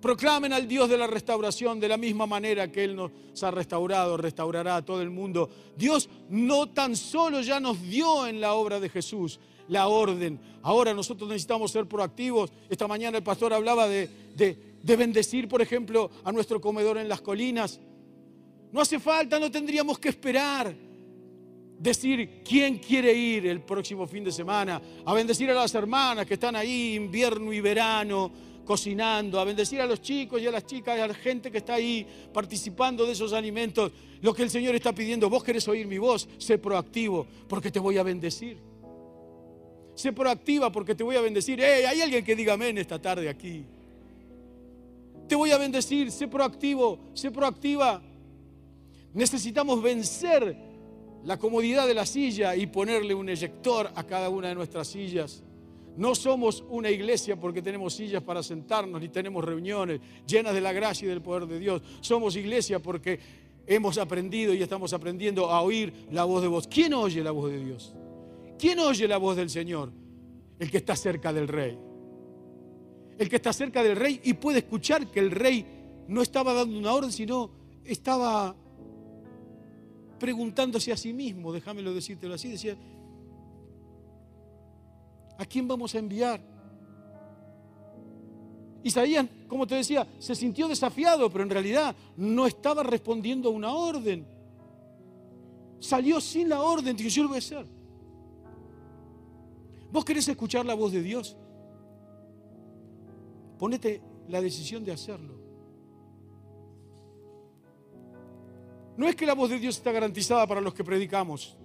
[0.00, 3.10] Proclamen al Dios de la restauración de la misma manera que Él nos
[3.42, 5.50] ha restaurado, restaurará a todo el mundo.
[5.76, 10.40] Dios no tan solo ya nos dio en la obra de Jesús la orden.
[10.62, 12.52] Ahora nosotros necesitamos ser proactivos.
[12.68, 17.20] Esta mañana el pastor hablaba de, de bendecir, por ejemplo, a nuestro comedor en las
[17.20, 17.80] colinas.
[18.72, 20.74] No hace falta, no tendríamos que esperar.
[21.78, 26.34] Decir quién quiere ir el próximo fin de semana, a bendecir a las hermanas que
[26.34, 28.32] están ahí invierno y verano,
[28.64, 31.58] cocinando, a bendecir a los chicos y a las chicas, y a la gente que
[31.58, 32.04] está ahí
[32.34, 33.92] participando de esos alimentos.
[34.20, 37.78] Lo que el Señor está pidiendo, vos querés oír mi voz, sé proactivo, porque te
[37.78, 38.67] voy a bendecir.
[39.98, 41.58] Sé proactiva porque te voy a bendecir.
[41.60, 43.64] Hey, hay alguien que diga amén esta tarde aquí.
[45.26, 48.00] Te voy a bendecir, sé proactivo, sé proactiva.
[49.12, 50.56] Necesitamos vencer
[51.24, 55.42] la comodidad de la silla y ponerle un eyector a cada una de nuestras sillas.
[55.96, 60.72] No somos una iglesia porque tenemos sillas para sentarnos ni tenemos reuniones llenas de la
[60.72, 61.82] gracia y del poder de Dios.
[62.02, 63.18] Somos iglesia porque
[63.66, 66.68] hemos aprendido y estamos aprendiendo a oír la voz de Dios.
[66.68, 67.96] ¿Quién oye la voz de Dios?
[68.58, 69.92] ¿Quién oye la voz del Señor?
[70.58, 71.78] El que está cerca del rey.
[73.16, 75.64] El que está cerca del rey y puede escuchar que el rey
[76.08, 77.50] no estaba dando una orden, sino
[77.84, 78.54] estaba
[80.18, 82.76] preguntándose a sí mismo, déjamelo decírtelo así, decía,
[85.38, 86.40] ¿a quién vamos a enviar?
[88.82, 93.72] Isaías, como te decía, se sintió desafiado, pero en realidad no estaba respondiendo a una
[93.72, 94.26] orden.
[95.80, 97.77] Salió sin la orden, dijo, yo lo voy a hacer.
[99.90, 101.36] ¿Vos querés escuchar la voz de Dios?
[103.58, 105.34] Ponete la decisión de hacerlo.
[108.96, 111.56] No es que la voz de Dios está garantizada para los que predicamos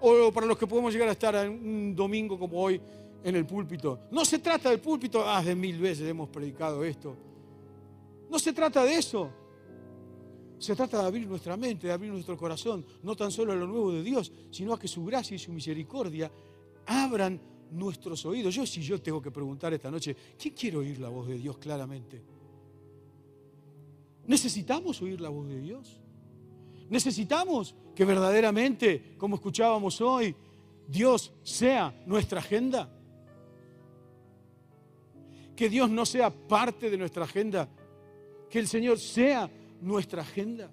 [0.00, 2.80] o para los que podemos llegar a estar un domingo como hoy
[3.22, 4.00] en el púlpito.
[4.10, 7.16] No se trata del púlpito, ah, de mil veces hemos predicado esto.
[8.30, 9.30] No se trata de eso.
[10.58, 13.66] Se trata de abrir nuestra mente, de abrir nuestro corazón, no tan solo a lo
[13.66, 16.30] nuevo de Dios, sino a que su gracia y su misericordia
[16.90, 18.54] abran nuestros oídos.
[18.54, 21.56] Yo si yo tengo que preguntar esta noche, ¿quién quiere oír la voz de Dios
[21.58, 22.20] claramente?
[24.26, 26.00] ¿Necesitamos oír la voz de Dios?
[26.88, 30.34] Necesitamos que verdaderamente, como escuchábamos hoy,
[30.88, 32.90] Dios sea nuestra agenda.
[35.54, 37.68] Que Dios no sea parte de nuestra agenda.
[38.48, 39.48] Que el Señor sea
[39.80, 40.68] nuestra agenda.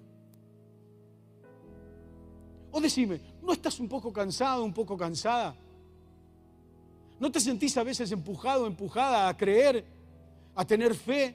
[2.72, 5.56] O decime, ¿no estás un poco cansado, un poco cansada?
[7.20, 9.84] ¿No te sentís a veces empujado, empujada a creer,
[10.54, 11.34] a tener fe?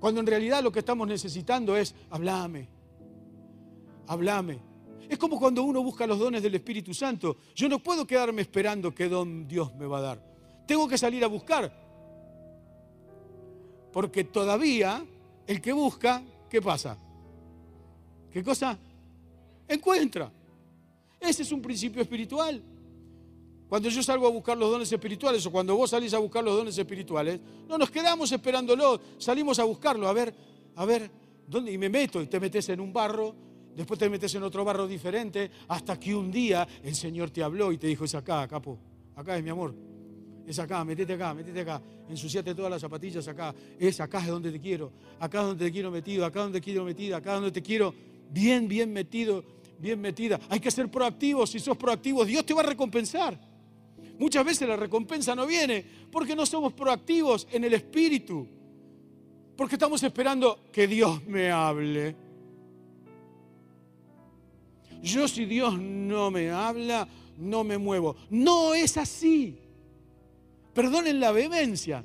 [0.00, 2.68] Cuando en realidad lo que estamos necesitando es, hablame,
[4.08, 4.58] Háblame.
[5.08, 7.36] Es como cuando uno busca los dones del Espíritu Santo.
[7.54, 10.22] Yo no puedo quedarme esperando qué don Dios me va a dar.
[10.66, 11.72] Tengo que salir a buscar.
[13.92, 15.04] Porque todavía
[15.46, 16.98] el que busca, ¿qué pasa?
[18.32, 18.78] ¿Qué cosa?
[19.66, 20.30] Encuentra.
[21.20, 22.62] Ese es un principio espiritual.
[23.68, 26.56] Cuando yo salgo a buscar los dones espirituales o cuando vos salís a buscar los
[26.56, 30.34] dones espirituales, no nos quedamos esperándolo, salimos a buscarlo, a ver,
[30.76, 31.10] a ver,
[31.46, 31.72] ¿dónde?
[31.72, 34.88] Y me meto y te metes en un barro después te metes en otro barro
[34.88, 38.76] diferente, hasta que un día el Señor te habló y te dijo, es acá, capo,
[39.14, 39.72] acá es mi amor,
[40.44, 44.50] es acá, metete acá, metete acá, ensuciate todas las zapatillas acá, es acá es donde
[44.50, 47.30] te quiero, acá es donde te quiero metido, acá es donde te quiero metido, acá
[47.30, 47.94] es donde te quiero
[48.28, 49.44] bien, bien metido,
[49.78, 50.40] bien metida.
[50.48, 53.38] Hay que ser proactivos, si sos proactivos, Dios te va a recompensar.
[54.18, 58.46] Muchas veces la recompensa no viene porque no somos proactivos en el espíritu,
[59.56, 62.16] porque estamos esperando que Dios me hable.
[65.02, 68.16] Yo si Dios no me habla, no me muevo.
[68.30, 69.58] No es así.
[70.74, 72.04] Perdonen la vehemencia.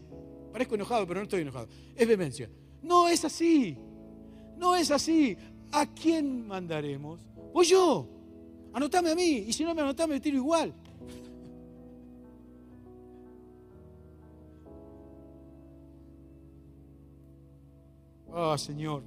[0.51, 1.67] Parezco enojado, pero no estoy enojado.
[1.95, 2.49] Es vehemencia.
[2.83, 3.75] No es así.
[4.57, 5.35] No es así.
[5.71, 7.21] ¿A quién mandaremos?
[7.53, 8.07] O yo.
[8.73, 9.45] Anotame a mí.
[9.47, 10.73] Y si no me anotame, me tiro igual.
[18.35, 19.03] Ah, Señor.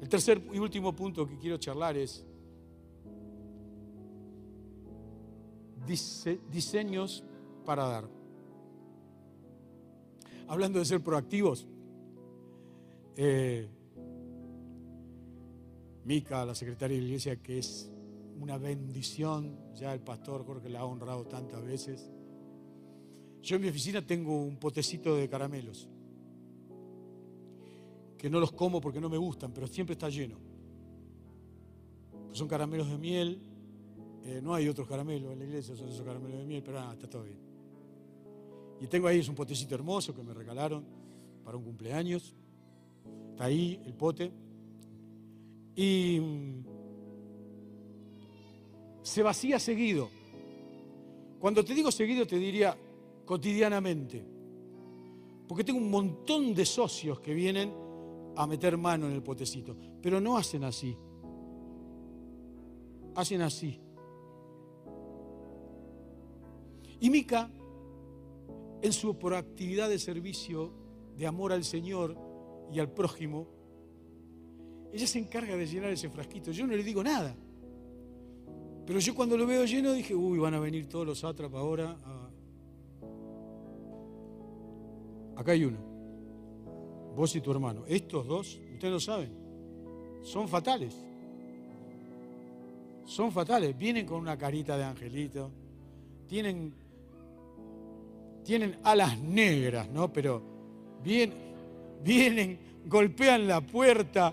[0.00, 2.24] El tercer y último punto que quiero charlar es
[6.50, 7.24] diseños
[7.64, 8.08] para dar.
[10.46, 11.66] Hablando de ser proactivos,
[13.16, 13.68] eh,
[16.04, 17.90] Mica, la secretaria de la iglesia, que es
[18.40, 22.10] una bendición, ya el pastor Jorge la ha honrado tantas veces.
[23.42, 25.88] Yo en mi oficina tengo un potecito de caramelos,
[28.16, 30.38] que no los como porque no me gustan, pero siempre está lleno.
[32.32, 33.42] Son caramelos de miel,
[34.24, 36.92] eh, no hay otros caramelos en la iglesia, son esos caramelos de miel, pero ah,
[36.92, 37.38] está todo bien.
[38.80, 40.84] Y tengo ahí, es un potecito hermoso que me regalaron
[41.44, 42.34] para un cumpleaños.
[43.30, 44.32] Está ahí el pote.
[45.74, 46.64] Y mm,
[49.02, 50.08] se vacía seguido.
[51.38, 52.76] Cuando te digo seguido, te diría
[53.24, 54.24] cotidianamente.
[55.46, 57.72] Porque tengo un montón de socios que vienen
[58.36, 59.76] a meter mano en el potecito.
[60.00, 60.96] Pero no hacen así.
[63.14, 63.78] Hacen así.
[67.00, 67.50] Y Mica,
[68.80, 70.72] en su proactividad de servicio,
[71.16, 72.16] de amor al Señor
[72.72, 73.48] y al prójimo,
[74.92, 76.50] ella se encarga de llenar ese frasquito.
[76.52, 77.34] Yo no le digo nada.
[78.86, 81.96] Pero yo cuando lo veo lleno dije, uy, van a venir todos los sátrapas ahora.
[85.42, 85.78] Acá hay uno.
[87.16, 87.84] Vos y tu hermano.
[87.86, 89.30] Estos dos, ustedes lo saben,
[90.22, 90.96] son fatales.
[93.04, 93.76] Son fatales.
[93.76, 95.50] Vienen con una carita de angelito.
[96.28, 96.72] Tienen,
[98.44, 100.12] tienen alas negras, ¿no?
[100.12, 100.40] Pero
[101.02, 101.36] vienen,
[102.02, 104.32] vienen, golpean la puerta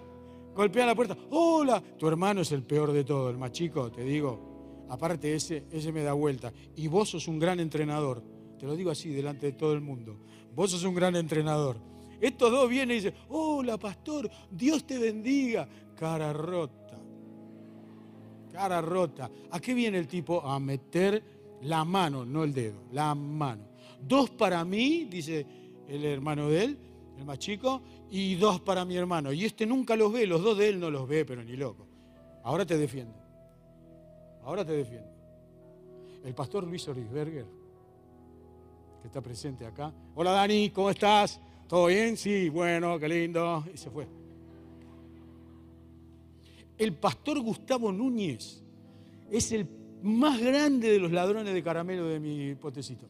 [0.55, 1.17] golpean la puerta.
[1.29, 4.85] Hola, tu hermano es el peor de todo, el más chico, te digo.
[4.89, 6.51] Aparte, ese, ese me da vuelta.
[6.75, 8.21] Y vos sos un gran entrenador.
[8.59, 10.17] Te lo digo así delante de todo el mundo.
[10.53, 11.77] Vos sos un gran entrenador.
[12.19, 15.67] Estos dos vienen y dicen, hola pastor, Dios te bendiga.
[15.95, 16.99] Cara rota.
[18.51, 19.31] Cara rota.
[19.51, 20.41] ¿A qué viene el tipo?
[20.41, 21.23] A meter
[21.61, 23.63] la mano, no el dedo, la mano.
[24.01, 25.45] Dos para mí, dice
[25.87, 26.77] el hermano de él,
[27.17, 29.31] el más chico, y dos para mi hermano.
[29.31, 31.87] Y este nunca los ve, los dos de él no los ve, pero ni loco.
[32.43, 33.15] Ahora te defiendo.
[34.43, 35.09] Ahora te defiendo.
[36.23, 37.45] El pastor Luis Orisberger,
[39.01, 39.93] que está presente acá.
[40.15, 41.39] Hola Dani, ¿cómo estás?
[41.67, 42.17] ¿Todo bien?
[42.17, 43.63] Sí, bueno, qué lindo.
[43.73, 44.07] Y se fue.
[46.77, 48.63] El pastor Gustavo Núñez
[49.29, 49.67] es el
[50.01, 53.05] más grande de los ladrones de caramelo de mi potecito.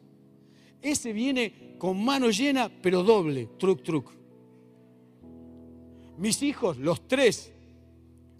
[0.81, 4.11] Ese viene con mano llena, pero doble, truc, truc.
[6.17, 7.53] Mis hijos, los tres,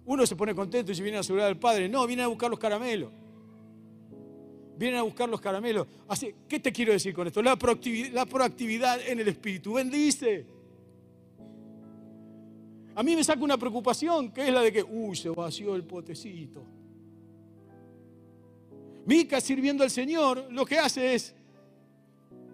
[0.04, 1.88] uno se pone contento y se viene a asegurar al padre.
[1.88, 3.10] No, vienen a buscar los caramelos.
[4.80, 5.86] Vienen a buscar los caramelos.
[6.08, 7.42] Así, ¿Qué te quiero decir con esto?
[7.42, 9.74] La proactividad, la proactividad en el espíritu.
[9.74, 10.46] Bendice.
[12.94, 15.84] A mí me saca una preocupación, que es la de que, uy, se vació el
[15.84, 16.64] potecito.
[19.04, 21.34] Mica sirviendo al Señor, lo que hace es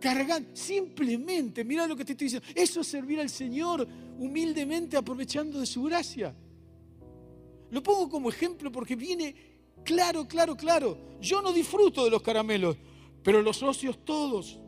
[0.00, 3.86] cargar simplemente, mira lo que te estoy diciendo, eso es servir al Señor
[4.18, 6.34] humildemente aprovechando de su gracia.
[7.70, 10.98] Lo pongo como ejemplo porque viene claro, claro, claro.
[11.20, 12.76] Yo no disfruto de los caramelos,
[13.22, 14.58] pero los socios todos.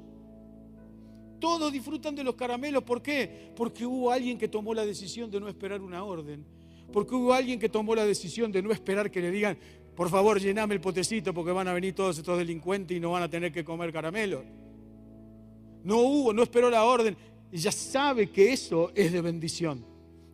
[1.41, 2.83] Todos disfrutan de los caramelos.
[2.83, 3.53] ¿Por qué?
[3.55, 6.45] Porque hubo alguien que tomó la decisión de no esperar una orden.
[6.93, 9.59] Porque hubo alguien que tomó la decisión de no esperar que le digan,
[9.95, 13.23] por favor, llename el potecito porque van a venir todos estos delincuentes y no van
[13.23, 14.45] a tener que comer caramelos.
[15.85, 17.17] No hubo, no esperó la orden.
[17.53, 19.85] Ella sabe que eso es de bendición.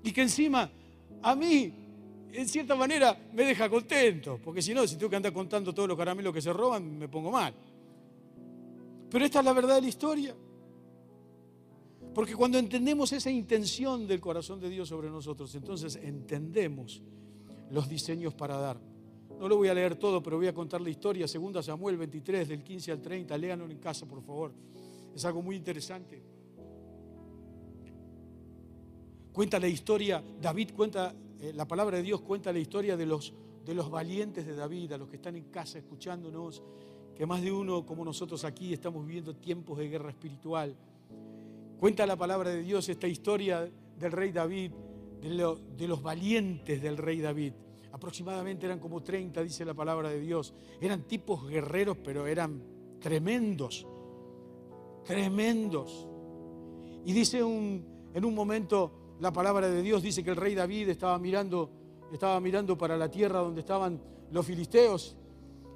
[0.03, 0.71] Y que encima
[1.23, 1.73] a mí,
[2.35, 4.41] en cierta manera, me deja contento.
[4.43, 7.09] Porque si no, si tengo que andar contando todos los caramelos que se roban, me
[7.09, 7.55] pongo mal.
[9.11, 10.35] Pero esta es la verdad de la historia.
[12.15, 17.03] Porque cuando entendemos esa intención del corazón de Dios sobre nosotros, entonces entendemos
[17.71, 18.81] los diseños para dar.
[19.39, 21.27] No lo voy a leer todo, pero voy a contar la historia.
[21.27, 23.37] Segunda Samuel 23, del 15 al 30.
[23.37, 24.53] Léanlo en casa, por favor.
[25.15, 26.23] Es algo muy interesante.
[29.33, 33.35] Cuenta la historia, David cuenta, eh, la palabra de Dios cuenta la historia de los,
[33.65, 36.63] de los valientes de David, a los que están en casa escuchándonos,
[37.15, 40.77] que más de uno como nosotros aquí estamos viviendo tiempos de guerra espiritual.
[41.79, 44.73] Cuenta la palabra de Dios esta historia del rey David,
[45.21, 47.53] de, de los valientes del rey David.
[47.93, 50.55] Aproximadamente eran como 30, dice la palabra de Dios.
[50.81, 52.63] Eran tipos guerreros, pero eran
[53.01, 53.87] tremendos
[55.05, 56.09] tremendos.
[57.05, 61.19] Y dice en un momento la palabra de Dios, dice que el rey David estaba
[61.19, 61.71] mirando,
[62.13, 64.01] estaba mirando para la tierra donde estaban
[64.31, 65.17] los filisteos,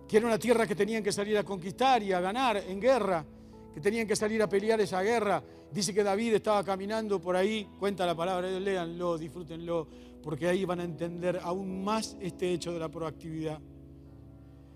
[0.08, 3.24] que era una tierra que tenían que salir a conquistar y a ganar en guerra,
[3.72, 5.42] que tenían que salir a pelear esa guerra.
[5.70, 9.86] Dice que David estaba caminando por ahí, cuenta la palabra léanlo, disfrútenlo,
[10.22, 13.60] porque ahí van a entender aún más este hecho de la proactividad.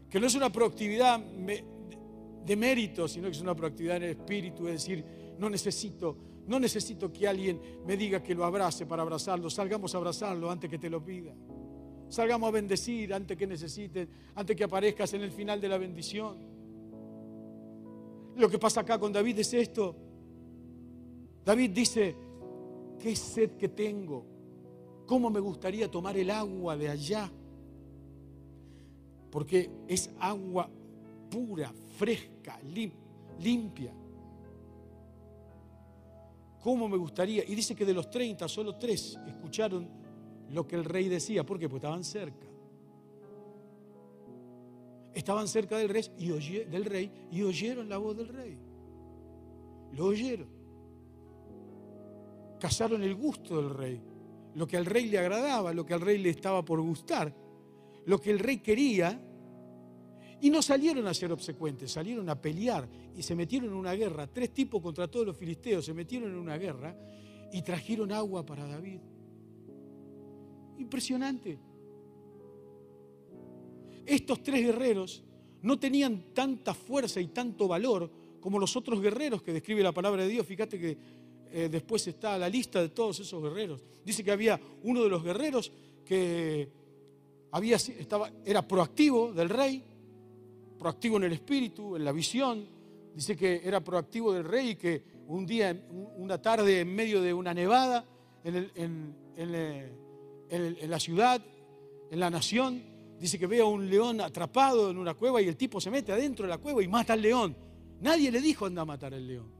[0.08, 4.68] Que no es una proactividad de mérito, sino que es una proactividad en el espíritu,
[4.68, 5.04] es decir,
[5.38, 9.98] no necesito, no necesito que alguien me diga que lo abrace para abrazarlo, salgamos a
[9.98, 11.34] abrazarlo antes que te lo pida.
[12.08, 16.36] Salgamos a bendecir antes que necesiten, antes que aparezcas en el final de la bendición.
[18.36, 19.96] Lo que pasa acá con David es esto.
[21.44, 22.16] David dice,
[22.98, 24.24] qué sed que tengo,
[25.06, 27.30] cómo me gustaría tomar el agua de allá,
[29.30, 30.68] porque es agua
[31.30, 32.60] pura, fresca,
[33.38, 33.92] limpia.
[36.62, 37.42] ¿Cómo me gustaría?
[37.44, 39.88] Y dice que de los 30, solo tres escucharon
[40.50, 41.44] lo que el rey decía.
[41.44, 41.68] ¿Por qué?
[41.68, 42.46] Porque estaban cerca.
[45.12, 46.28] Estaban cerca del rey, y
[46.64, 48.56] del rey y oyeron la voz del rey.
[49.92, 50.48] Lo oyeron.
[52.60, 54.00] Cazaron el gusto del rey.
[54.54, 57.34] Lo que al rey le agradaba, lo que al rey le estaba por gustar.
[58.06, 59.20] Lo que el rey quería
[60.40, 64.26] y no salieron a ser obsecuentes, salieron a pelear y se metieron en una guerra.
[64.26, 66.96] Tres tipos contra todos los filisteos se metieron en una guerra
[67.52, 69.00] y trajeron agua para David.
[70.78, 71.58] Impresionante.
[74.04, 75.22] Estos tres guerreros
[75.62, 78.10] no tenían tanta fuerza y tanto valor
[78.40, 80.46] como los otros guerreros que describe la palabra de Dios.
[80.46, 80.98] Fíjate que
[81.52, 83.84] eh, después está la lista de todos esos guerreros.
[84.04, 85.70] Dice que había uno de los guerreros
[86.04, 86.68] que
[87.52, 89.82] había, estaba, era proactivo del rey,
[90.78, 92.66] proactivo en el espíritu, en la visión.
[93.14, 95.76] Dice que era proactivo del rey y que un día,
[96.16, 98.04] una tarde en medio de una nevada,
[98.44, 99.14] en,
[100.90, 101.42] la ciudad,
[102.10, 102.82] en la nación,
[103.18, 106.12] dice que ve a un león atrapado en una cueva y el tipo se mete
[106.12, 107.56] adentro de la cueva y mata al león.
[108.00, 109.52] Nadie le dijo anda a matar al león.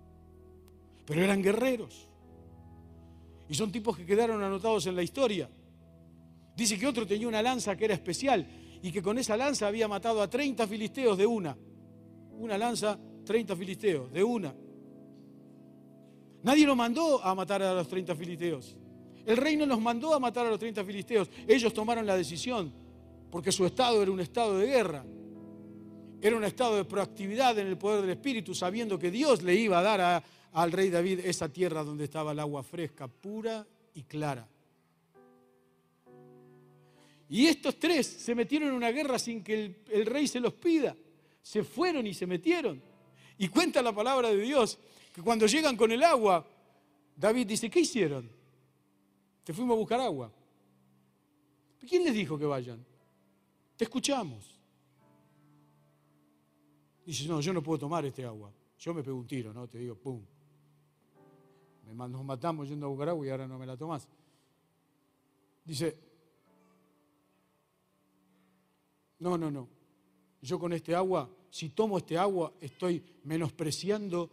[1.05, 2.09] Pero eran guerreros.
[3.49, 5.49] Y son tipos que quedaron anotados en la historia.
[6.57, 8.47] Dice que otro tenía una lanza que era especial
[8.83, 11.57] y que con esa lanza había matado a 30 filisteos de una.
[12.33, 14.55] Una lanza, 30 filisteos, de una.
[16.43, 18.77] Nadie lo mandó a matar a los 30 filisteos.
[19.25, 21.31] El rey no los mandó a matar a los 30 filisteos.
[21.47, 22.73] Ellos tomaron la decisión
[23.31, 25.05] porque su estado era un estado de guerra.
[26.20, 29.79] Era un estado de proactividad en el poder del Espíritu, sabiendo que Dios le iba
[29.79, 34.47] a dar al rey David esa tierra donde estaba el agua fresca, pura y clara.
[37.33, 40.95] Y estos tres se metieron en una guerra sin que el, rey se los pida.
[41.41, 42.83] Se fueron y se metieron.
[43.43, 44.78] Y cuenta la palabra de Dios
[45.12, 46.47] que cuando llegan con el agua,
[47.16, 48.30] David dice, ¿qué hicieron?
[49.43, 50.30] Te fuimos a buscar agua.
[51.80, 52.86] ¿Quién les dijo que vayan?
[53.76, 54.61] Te escuchamos.
[57.05, 58.53] Dice, no, yo no puedo tomar este agua.
[58.78, 59.66] Yo me pego un tiro, ¿no?
[59.66, 60.24] Te digo, ¡pum!
[61.97, 64.07] Nos matamos yendo a buscar agua y ahora no me la tomás.
[65.64, 65.99] Dice,
[69.18, 69.68] No, no, no.
[70.40, 74.31] Yo con este agua, si tomo este agua, estoy menospreciando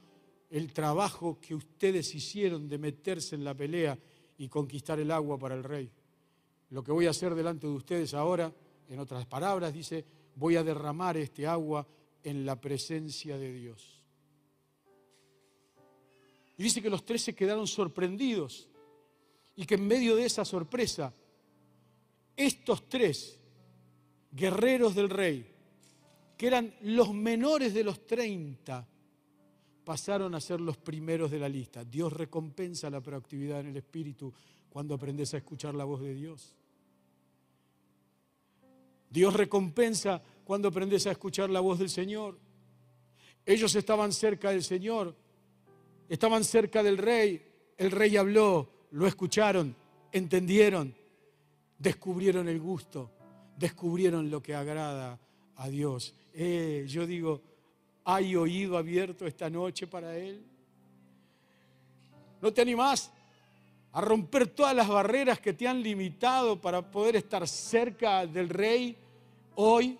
[0.50, 4.00] el trabajo que ustedes hicieron de meterse en la pelea
[4.38, 5.92] y conquistar el agua para el rey.
[6.70, 8.54] Lo que voy a hacer delante de ustedes ahora,
[8.88, 11.86] en otras palabras, dice, voy a derramar este agua
[12.24, 14.02] en la presencia de Dios.
[16.58, 18.70] Y dice que los tres se quedaron sorprendidos
[19.58, 21.14] y que en medio de esa sorpresa,
[22.38, 23.38] estos tres
[24.32, 25.59] guerreros del rey,
[26.40, 28.88] que eran los menores de los 30,
[29.84, 31.84] pasaron a ser los primeros de la lista.
[31.84, 34.32] Dios recompensa la proactividad en el Espíritu
[34.70, 36.56] cuando aprendes a escuchar la voz de Dios.
[39.10, 42.40] Dios recompensa cuando aprendes a escuchar la voz del Señor.
[43.46, 45.14] Ellos estaban cerca del Señor,
[46.08, 47.46] estaban cerca del rey,
[47.78, 49.76] el rey habló, lo escucharon,
[50.14, 50.96] entendieron,
[51.78, 53.12] descubrieron el gusto
[53.60, 55.20] descubrieron lo que agrada
[55.58, 56.16] a Dios.
[56.34, 57.42] Eh, yo digo,
[58.04, 60.44] ¿hay oído abierto esta noche para Él?
[62.42, 63.12] ¿No te animás
[63.92, 68.96] a romper todas las barreras que te han limitado para poder estar cerca del Rey
[69.56, 69.98] hoy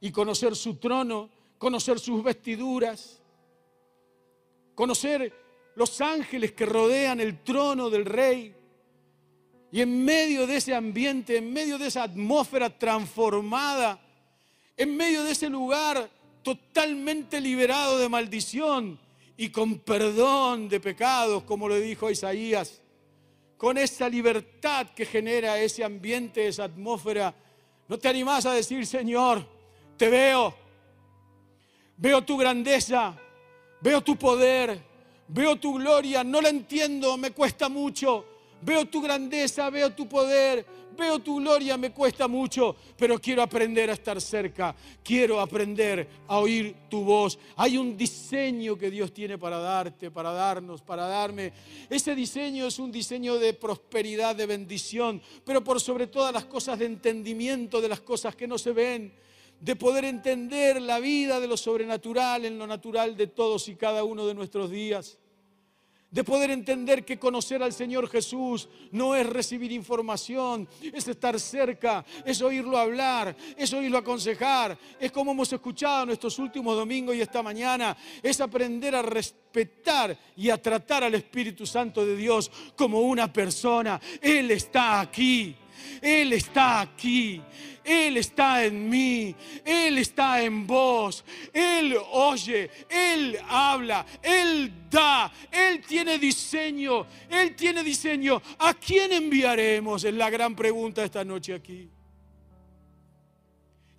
[0.00, 3.20] y conocer su trono, conocer sus vestiduras,
[4.74, 5.32] conocer
[5.76, 8.54] los ángeles que rodean el trono del Rey?
[9.72, 14.00] Y en medio de ese ambiente, en medio de esa atmósfera transformada,
[14.76, 16.10] en medio de ese lugar
[16.42, 18.98] totalmente liberado de maldición
[19.36, 22.80] y con perdón de pecados, como le dijo Isaías,
[23.56, 27.34] con esa libertad que genera ese ambiente, esa atmósfera,
[27.88, 29.46] ¿no te animás a decir, Señor,
[29.96, 30.54] te veo,
[31.96, 33.16] veo tu grandeza,
[33.80, 34.80] veo tu poder,
[35.28, 38.26] veo tu gloria, no la entiendo, me cuesta mucho,
[38.64, 40.64] veo tu grandeza, veo tu poder,
[40.96, 46.38] veo tu gloria, me cuesta mucho, pero quiero aprender a estar cerca, quiero aprender a
[46.38, 47.38] oír tu voz.
[47.56, 51.52] Hay un diseño que Dios tiene para darte, para darnos, para darme.
[51.90, 56.78] Ese diseño es un diseño de prosperidad, de bendición, pero por sobre todas las cosas
[56.78, 59.12] de entendimiento de las cosas que no se ven
[59.60, 64.04] de poder entender la vida de lo sobrenatural en lo natural de todos y cada
[64.04, 65.18] uno de nuestros días
[66.14, 72.04] de poder entender que conocer al Señor Jesús no es recibir información, es estar cerca,
[72.24, 77.20] es oírlo hablar, es oírlo aconsejar, es como hemos escuchado en estos últimos domingos y
[77.20, 83.00] esta mañana, es aprender a respetar y a tratar al Espíritu Santo de Dios como
[83.00, 84.00] una persona.
[84.22, 85.56] Él está aquí.
[86.00, 87.40] Él está aquí.
[87.84, 89.34] Él está en mí.
[89.64, 91.24] Él está en vos.
[91.52, 92.70] Él oye.
[92.88, 94.06] Él habla.
[94.22, 95.32] Él da.
[95.50, 97.06] Él tiene diseño.
[97.28, 98.40] Él tiene diseño.
[98.58, 100.04] ¿A quién enviaremos?
[100.04, 101.90] Es la gran pregunta esta noche aquí.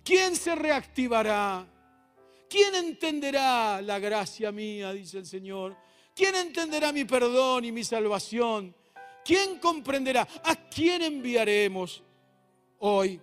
[0.04, 1.66] ¿Quién se reactivará?
[2.48, 4.92] ¿Quién entenderá la gracia mía?
[4.92, 5.76] Dice el Señor.
[6.14, 8.74] ¿Quién entenderá mi perdón y mi salvación?
[9.26, 10.22] ¿Quién comprenderá?
[10.44, 12.00] ¿A quién enviaremos
[12.78, 13.20] hoy?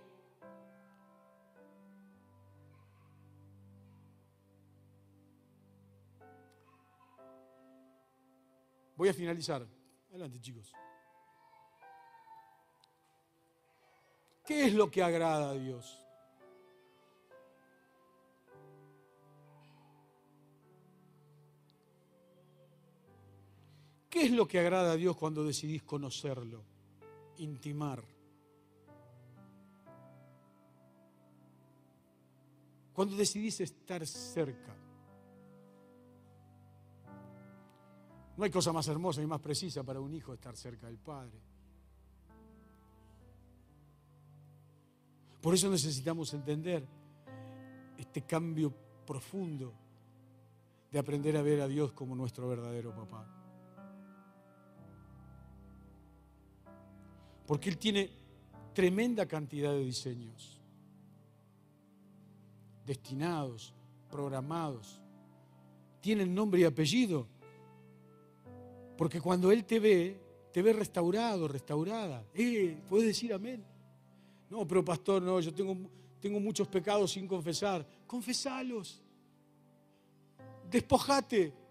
[8.96, 9.66] Voy a finalizar.
[10.10, 10.70] Adelante, chicos.
[14.44, 16.03] ¿Qué es lo que agrada a Dios?
[24.14, 26.62] ¿Qué es lo que agrada a Dios cuando decidís conocerlo,
[27.38, 28.00] intimar?
[32.92, 34.72] Cuando decidís estar cerca.
[38.36, 41.40] No hay cosa más hermosa y más precisa para un hijo estar cerca del Padre.
[45.42, 46.86] Por eso necesitamos entender
[47.98, 48.72] este cambio
[49.04, 49.74] profundo
[50.92, 53.40] de aprender a ver a Dios como nuestro verdadero papá.
[57.46, 58.10] Porque Él tiene
[58.72, 60.60] tremenda cantidad de diseños,
[62.84, 63.74] destinados,
[64.10, 65.00] programados.
[66.00, 67.26] Tienen nombre y apellido.
[68.96, 70.20] Porque cuando Él te ve,
[70.52, 72.24] te ve restaurado, restaurada.
[72.34, 73.64] Eh, ¿Puedes decir amén?
[74.50, 75.76] No, pero pastor, no, yo tengo,
[76.20, 77.86] tengo muchos pecados sin confesar.
[78.06, 79.02] Confesalos.
[80.70, 81.63] Despojate.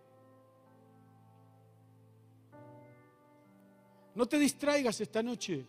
[4.16, 5.66] No te distraigas esta noche.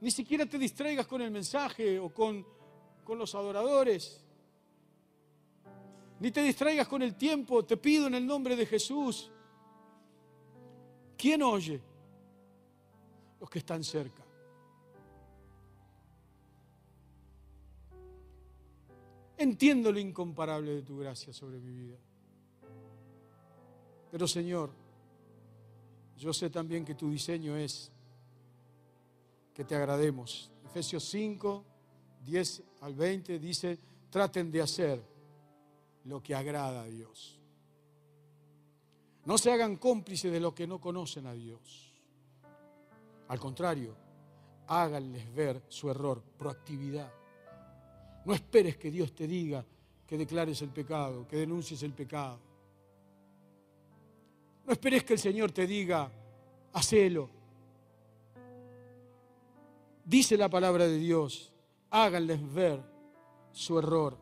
[0.00, 2.44] Ni siquiera te distraigas con el mensaje o con,
[3.04, 4.24] con los adoradores.
[6.20, 7.64] Ni te distraigas con el tiempo.
[7.64, 9.30] Te pido en el nombre de Jesús.
[11.16, 11.80] ¿Quién oye?
[13.40, 14.24] Los que están cerca.
[19.38, 21.98] Entiendo lo incomparable de tu gracia sobre mi vida.
[24.10, 24.70] Pero Señor,
[26.16, 27.90] yo sé también que tu diseño es
[29.54, 30.50] que te agrademos.
[30.64, 31.64] Efesios 5,
[32.24, 33.78] 10 al 20 dice,
[34.10, 35.02] traten de hacer
[36.04, 37.38] lo que agrada a Dios.
[39.24, 41.92] No se hagan cómplices de lo que no conocen a Dios.
[43.28, 43.96] Al contrario,
[44.68, 47.12] háganles ver su error, proactividad.
[48.24, 49.64] No esperes que Dios te diga
[50.06, 52.38] que declares el pecado, que denuncies el pecado.
[54.66, 56.10] No esperes que el Señor te diga,
[56.72, 57.30] hacelo.
[60.04, 61.52] Dice la palabra de Dios,
[61.90, 62.82] háganles ver
[63.52, 64.18] su error,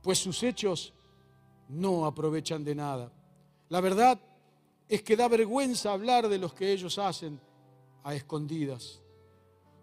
[0.00, 0.94] pues sus hechos
[1.68, 3.12] no aprovechan de nada.
[3.68, 4.20] La verdad
[4.88, 7.40] es que da vergüenza hablar de los que ellos hacen
[8.04, 9.02] a escondidas.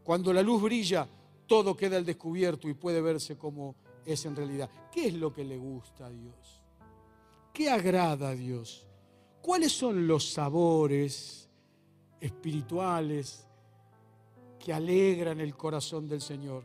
[0.03, 1.07] Cuando la luz brilla,
[1.47, 4.69] todo queda al descubierto y puede verse como es en realidad.
[4.91, 6.61] ¿Qué es lo que le gusta a Dios?
[7.53, 8.88] ¿Qué agrada a Dios?
[9.41, 11.49] ¿Cuáles son los sabores
[12.19, 13.47] espirituales
[14.59, 16.63] que alegran el corazón del Señor?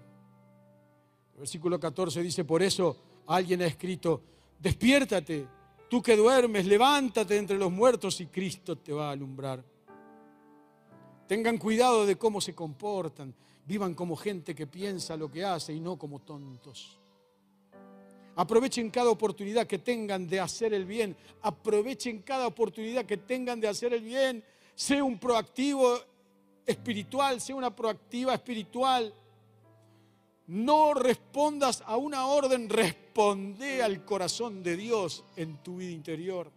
[1.35, 2.97] El versículo 14 dice, por eso
[3.27, 4.23] alguien ha escrito,
[4.59, 5.47] despiértate,
[5.89, 9.65] tú que duermes, levántate entre los muertos y Cristo te va a alumbrar.
[11.27, 13.35] Tengan cuidado de cómo se comportan,
[13.67, 16.99] vivan como gente que piensa lo que hace y no como tontos.
[18.37, 21.17] Aprovechen cada oportunidad que tengan de hacer el bien.
[21.43, 24.43] Aprovechen cada oportunidad que tengan de hacer el bien.
[24.75, 25.97] Sea un proactivo
[26.67, 29.15] espiritual, sea una proactiva espiritual.
[30.49, 36.51] No respondas a una orden, responde al corazón de Dios en tu vida interior.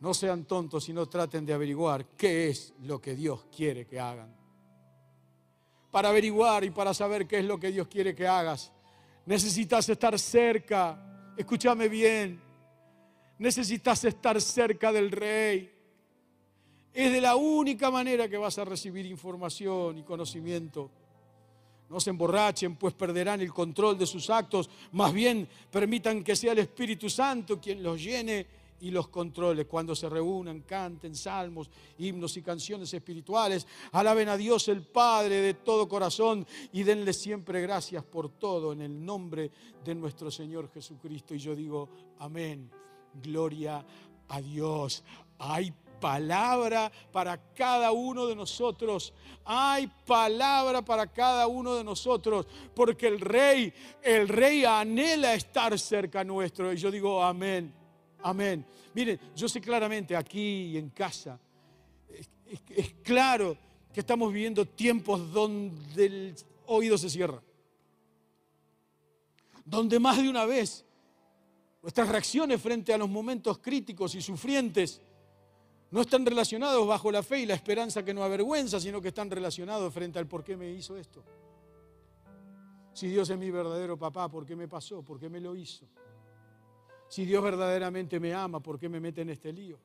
[0.00, 3.98] No sean tontos y no traten de averiguar qué es lo que Dios quiere que
[3.98, 4.36] hagan.
[5.90, 8.73] Para averiguar y para saber qué es lo que Dios quiere que hagas,
[9.26, 11.32] necesitas estar cerca.
[11.36, 12.40] Escúchame bien.
[13.38, 15.70] Necesitas estar cerca del rey.
[16.92, 20.90] Es de la única manera que vas a recibir información y conocimiento.
[21.90, 24.70] No se emborrachen, pues perderán el control de sus actos.
[24.92, 28.46] Más bien, permitan que sea el Espíritu Santo quien los llene
[28.84, 29.66] y los controle.
[29.66, 33.66] Cuando se reúnan, canten salmos, himnos y canciones espirituales.
[33.92, 38.82] Alaben a Dios el Padre de todo corazón y denle siempre gracias por todo en
[38.82, 39.50] el nombre
[39.82, 41.34] de nuestro Señor Jesucristo.
[41.34, 42.70] Y yo digo, amén.
[43.22, 43.82] Gloria
[44.28, 45.02] a Dios.
[45.38, 49.14] Hay palabra para cada uno de nosotros.
[49.46, 53.72] Hay palabra para cada uno de nosotros, porque el rey,
[54.02, 56.70] el rey anhela estar cerca nuestro.
[56.70, 57.72] Y yo digo, amén,
[58.24, 58.64] amén.
[58.94, 61.38] Miren, yo sé claramente aquí y en casa,
[62.08, 63.56] es, claro
[63.92, 66.34] que estamos viviendo tiempos donde el
[66.66, 67.40] oído se cierra.
[69.64, 70.84] Donde más de una vez
[71.82, 75.00] nuestras reacciones frente a los momentos críticos y sufrientes
[75.90, 79.30] no están relacionados bajo la fe y la esperanza que no avergüenza, sino que están
[79.30, 81.22] relacionados frente al por qué me hizo esto.
[82.94, 85.02] Si Dios es mi verdadero papá, ¿por qué me pasó?
[85.02, 85.86] ¿Por qué me lo hizo?
[87.08, 89.78] Si Dios verdaderamente me ama, ¿por qué me mete en este lío?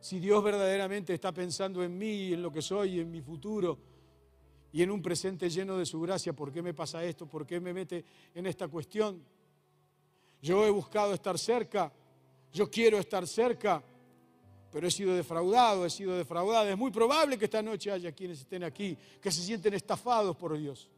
[0.00, 3.78] Si Dios verdaderamente está pensando en mí, en lo que soy, en mi futuro
[4.70, 7.26] y en un presente lleno de su gracia, ¿por qué me pasa esto?
[7.26, 8.04] ¿Por qué me mete
[8.34, 9.24] en esta cuestión?
[10.42, 11.90] Yo he buscado estar cerca,
[12.52, 13.82] yo quiero estar cerca,
[14.70, 16.70] pero he sido defraudado, he sido defraudada.
[16.70, 20.58] Es muy probable que esta noche haya quienes estén aquí que se sienten estafados por
[20.58, 20.90] Dios,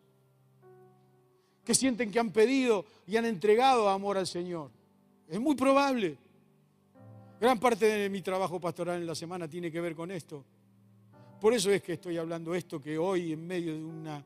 [1.67, 4.71] que sienten que han pedido y han entregado amor al Señor.
[5.29, 6.17] Es muy probable.
[7.41, 10.45] Gran parte de mi trabajo pastoral en la semana tiene que ver con esto.
[11.41, 14.25] Por eso es que estoy hablando esto, que hoy en medio de una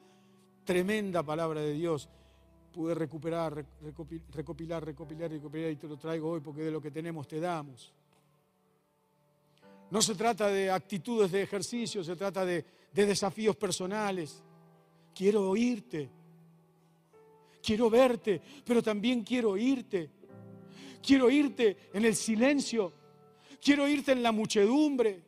[0.65, 2.11] tremenda palabra de Dios
[2.73, 3.65] pude recuperar,
[4.31, 4.85] recopilar, recopilar,
[5.31, 7.91] recopilar y te lo traigo hoy porque de lo que tenemos te damos.
[9.91, 14.43] No se trata de actitudes de ejercicio, se trata de, desafíos personales.
[15.15, 16.09] Quiero oírte,
[17.63, 20.11] quiero verte, pero también quiero oírte.
[21.03, 22.93] Quiero oírte en el silencio,
[23.63, 25.25] quiero oírte en la muchedumbre.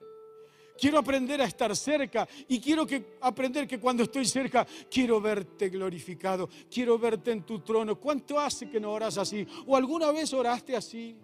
[0.78, 2.86] Quiero aprender a estar cerca y quiero
[3.20, 8.00] aprender que cuando estoy cerca quiero verte glorificado, quiero verte en tu trono.
[8.00, 9.46] ¿Cuánto hace que no oras así?
[9.66, 11.14] ¿O alguna vez oraste así?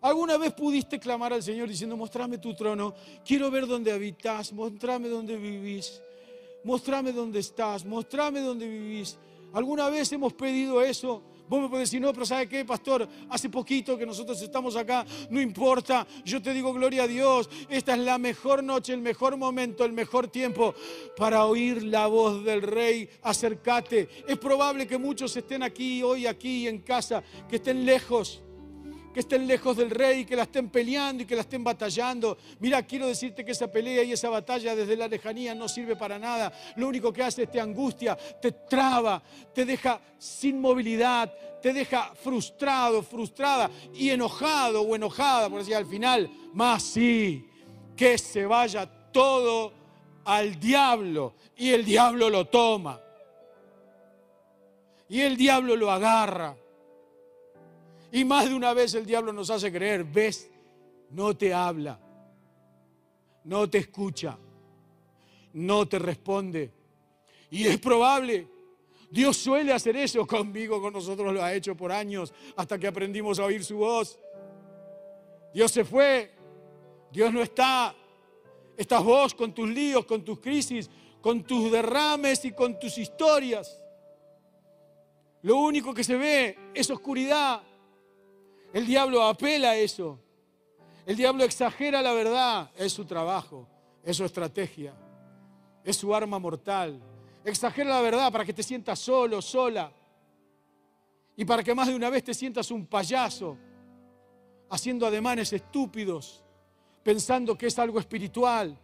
[0.00, 2.94] ¿Alguna vez pudiste clamar al Señor diciendo, mostrame tu trono,
[3.24, 6.00] quiero ver dónde habitas, mostrame dónde vivís,
[6.64, 9.18] mostrame dónde estás, mostrame dónde vivís?
[9.52, 11.22] ¿Alguna vez hemos pedido eso?
[11.48, 13.08] Vos me podés decir, no, pero ¿sabe qué, pastor?
[13.30, 16.06] Hace poquito que nosotros estamos acá, no importa.
[16.24, 19.92] Yo te digo, gloria a Dios, esta es la mejor noche, el mejor momento, el
[19.92, 20.74] mejor tiempo
[21.16, 23.08] para oír la voz del Rey.
[23.22, 24.08] Acércate.
[24.26, 28.42] Es probable que muchos estén aquí, hoy aquí en casa, que estén lejos
[29.18, 32.38] que estén lejos del rey, que la estén peleando y que la estén batallando.
[32.60, 36.20] Mira, quiero decirte que esa pelea y esa batalla desde la lejanía no sirve para
[36.20, 36.52] nada.
[36.76, 39.20] Lo único que hace es te angustia, te traba,
[39.52, 45.86] te deja sin movilidad, te deja frustrado, frustrada y enojado o enojada, por decir al
[45.86, 47.44] final, más sí,
[47.96, 49.72] que se vaya todo
[50.26, 53.00] al diablo y el diablo lo toma.
[55.08, 56.54] Y el diablo lo agarra
[58.10, 60.50] y más de una vez el diablo nos hace creer, ves,
[61.10, 61.98] no te habla,
[63.44, 64.38] no te escucha,
[65.52, 66.72] no te responde.
[67.50, 68.46] Y es probable,
[69.10, 73.38] Dios suele hacer eso conmigo, con nosotros lo ha hecho por años, hasta que aprendimos
[73.38, 74.18] a oír su voz.
[75.54, 76.30] Dios se fue,
[77.10, 77.94] Dios no está.
[78.76, 80.88] Estás vos con tus líos, con tus crisis,
[81.20, 83.80] con tus derrames y con tus historias.
[85.42, 87.62] Lo único que se ve es oscuridad,
[88.72, 90.18] el diablo apela a eso.
[91.06, 92.70] El diablo exagera la verdad.
[92.76, 93.66] Es su trabajo,
[94.04, 94.94] es su estrategia,
[95.84, 97.00] es su arma mortal.
[97.44, 99.90] Exagera la verdad para que te sientas solo, sola.
[101.36, 103.56] Y para que más de una vez te sientas un payaso,
[104.70, 106.44] haciendo ademanes estúpidos,
[107.02, 108.76] pensando que es algo espiritual.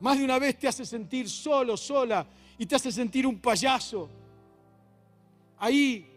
[0.00, 2.26] Más de una vez te hace sentir solo, sola,
[2.58, 4.10] y te hace sentir un payaso.
[5.58, 6.11] Ahí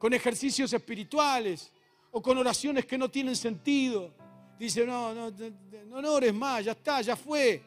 [0.00, 1.70] con ejercicios espirituales
[2.10, 4.10] o con oraciones que no tienen sentido.
[4.58, 7.62] Dice, no, no, no, no ores más, ya está, ya fue,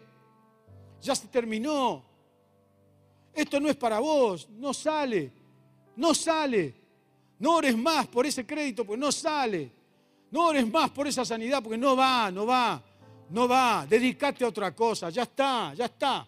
[0.99, 2.03] ya se terminó.
[3.35, 5.31] Esto no es para vos, no sale,
[5.95, 6.73] no sale.
[7.37, 9.71] No ores más por ese crédito, pues no sale.
[10.31, 12.81] No ores más por esa sanidad porque no va, no va,
[13.29, 13.85] no va.
[13.87, 16.27] Dedícate a otra cosa, ya está, ya está.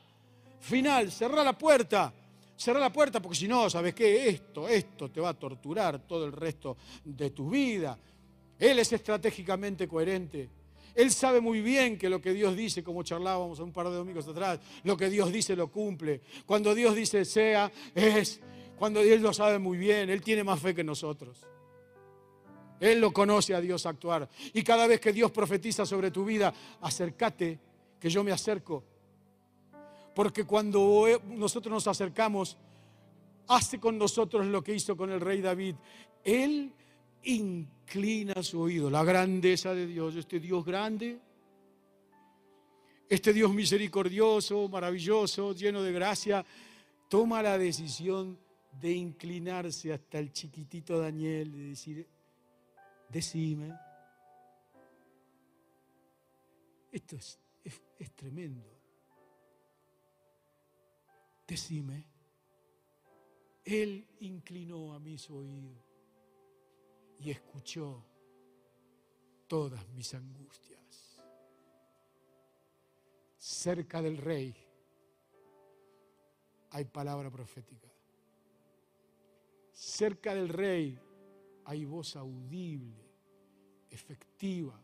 [0.60, 2.14] Final, cerrá la puerta.
[2.58, 4.30] Cerrá la puerta porque si no, ¿sabes qué?
[4.30, 7.98] Esto, esto te va a torturar todo el resto de tu vida.
[8.58, 10.50] Él es estratégicamente coherente.
[10.96, 14.26] Él sabe muy bien que lo que Dios dice, como charlábamos un par de domingos
[14.28, 16.22] atrás, lo que Dios dice lo cumple.
[16.46, 18.40] Cuando Dios dice sea, es.
[18.78, 21.46] Cuando Él lo sabe muy bien, Él tiene más fe que nosotros.
[22.80, 24.30] Él lo conoce a Dios actuar.
[24.54, 27.60] Y cada vez que Dios profetiza sobre tu vida, acércate,
[28.00, 28.84] que yo me acerco.
[30.16, 32.58] Porque cuando nosotros nos acercamos,
[33.48, 35.76] hace con nosotros lo que hizo con el rey David.
[36.24, 36.72] Él
[37.24, 38.90] inclina su oído.
[38.90, 41.20] La grandeza de Dios, este Dios grande,
[43.10, 46.46] este Dios misericordioso, maravilloso, lleno de gracia,
[47.10, 48.40] toma la decisión
[48.72, 52.08] de inclinarse hasta el chiquitito Daniel y decir,
[53.10, 53.74] decime.
[56.92, 57.40] Esto es,
[58.00, 58.75] es tremendo.
[61.48, 62.08] Decime.
[63.64, 65.72] Él inclinó a mí su oído
[67.20, 68.04] y escuchó
[69.48, 71.22] todas mis angustias.
[73.38, 74.56] Cerca del rey
[76.72, 77.88] hay palabra profética.
[79.72, 81.00] Cerca del rey
[81.66, 83.04] hay voz audible,
[83.90, 84.80] efectiva,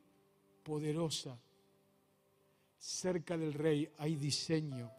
[0.64, 1.40] poderosa.
[2.78, 4.92] Cerca del rey hay diseño.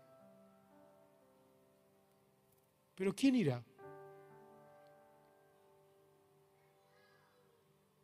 [3.02, 3.60] Pero ¿quién irá?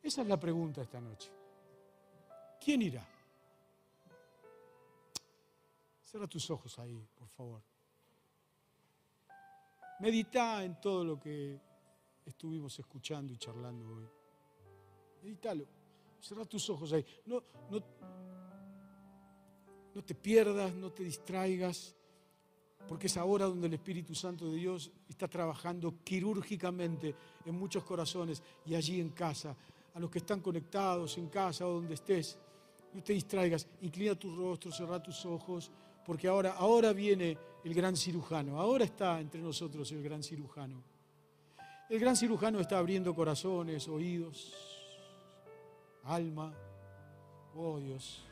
[0.03, 1.30] Esa es la pregunta esta noche.
[2.61, 3.07] ¿Quién irá?
[6.03, 7.62] Cierra tus ojos ahí, por favor.
[10.01, 11.61] Medita en todo lo que
[12.26, 14.09] estuvimos escuchando y charlando hoy.
[15.22, 15.64] Medítalo.
[16.20, 17.07] Cierra tus ojos ahí.
[17.24, 17.40] No,
[17.70, 17.80] no,
[19.94, 21.94] no te pierdas, no te distraigas,
[22.87, 27.14] porque es ahora donde el Espíritu Santo de Dios está trabajando quirúrgicamente
[27.45, 29.57] en muchos corazones y allí en casa
[29.95, 32.39] a los que están conectados en casa o donde estés.
[32.95, 35.70] No te distraigas, inclina tu rostro, cerra tus ojos,
[36.07, 40.83] porque ahora, ahora viene el gran cirujano, ahora está entre nosotros el gran cirujano.
[41.91, 44.55] El gran cirujano está abriendo corazones, oídos,
[46.05, 46.53] alma.
[47.55, 48.24] Oh Dios.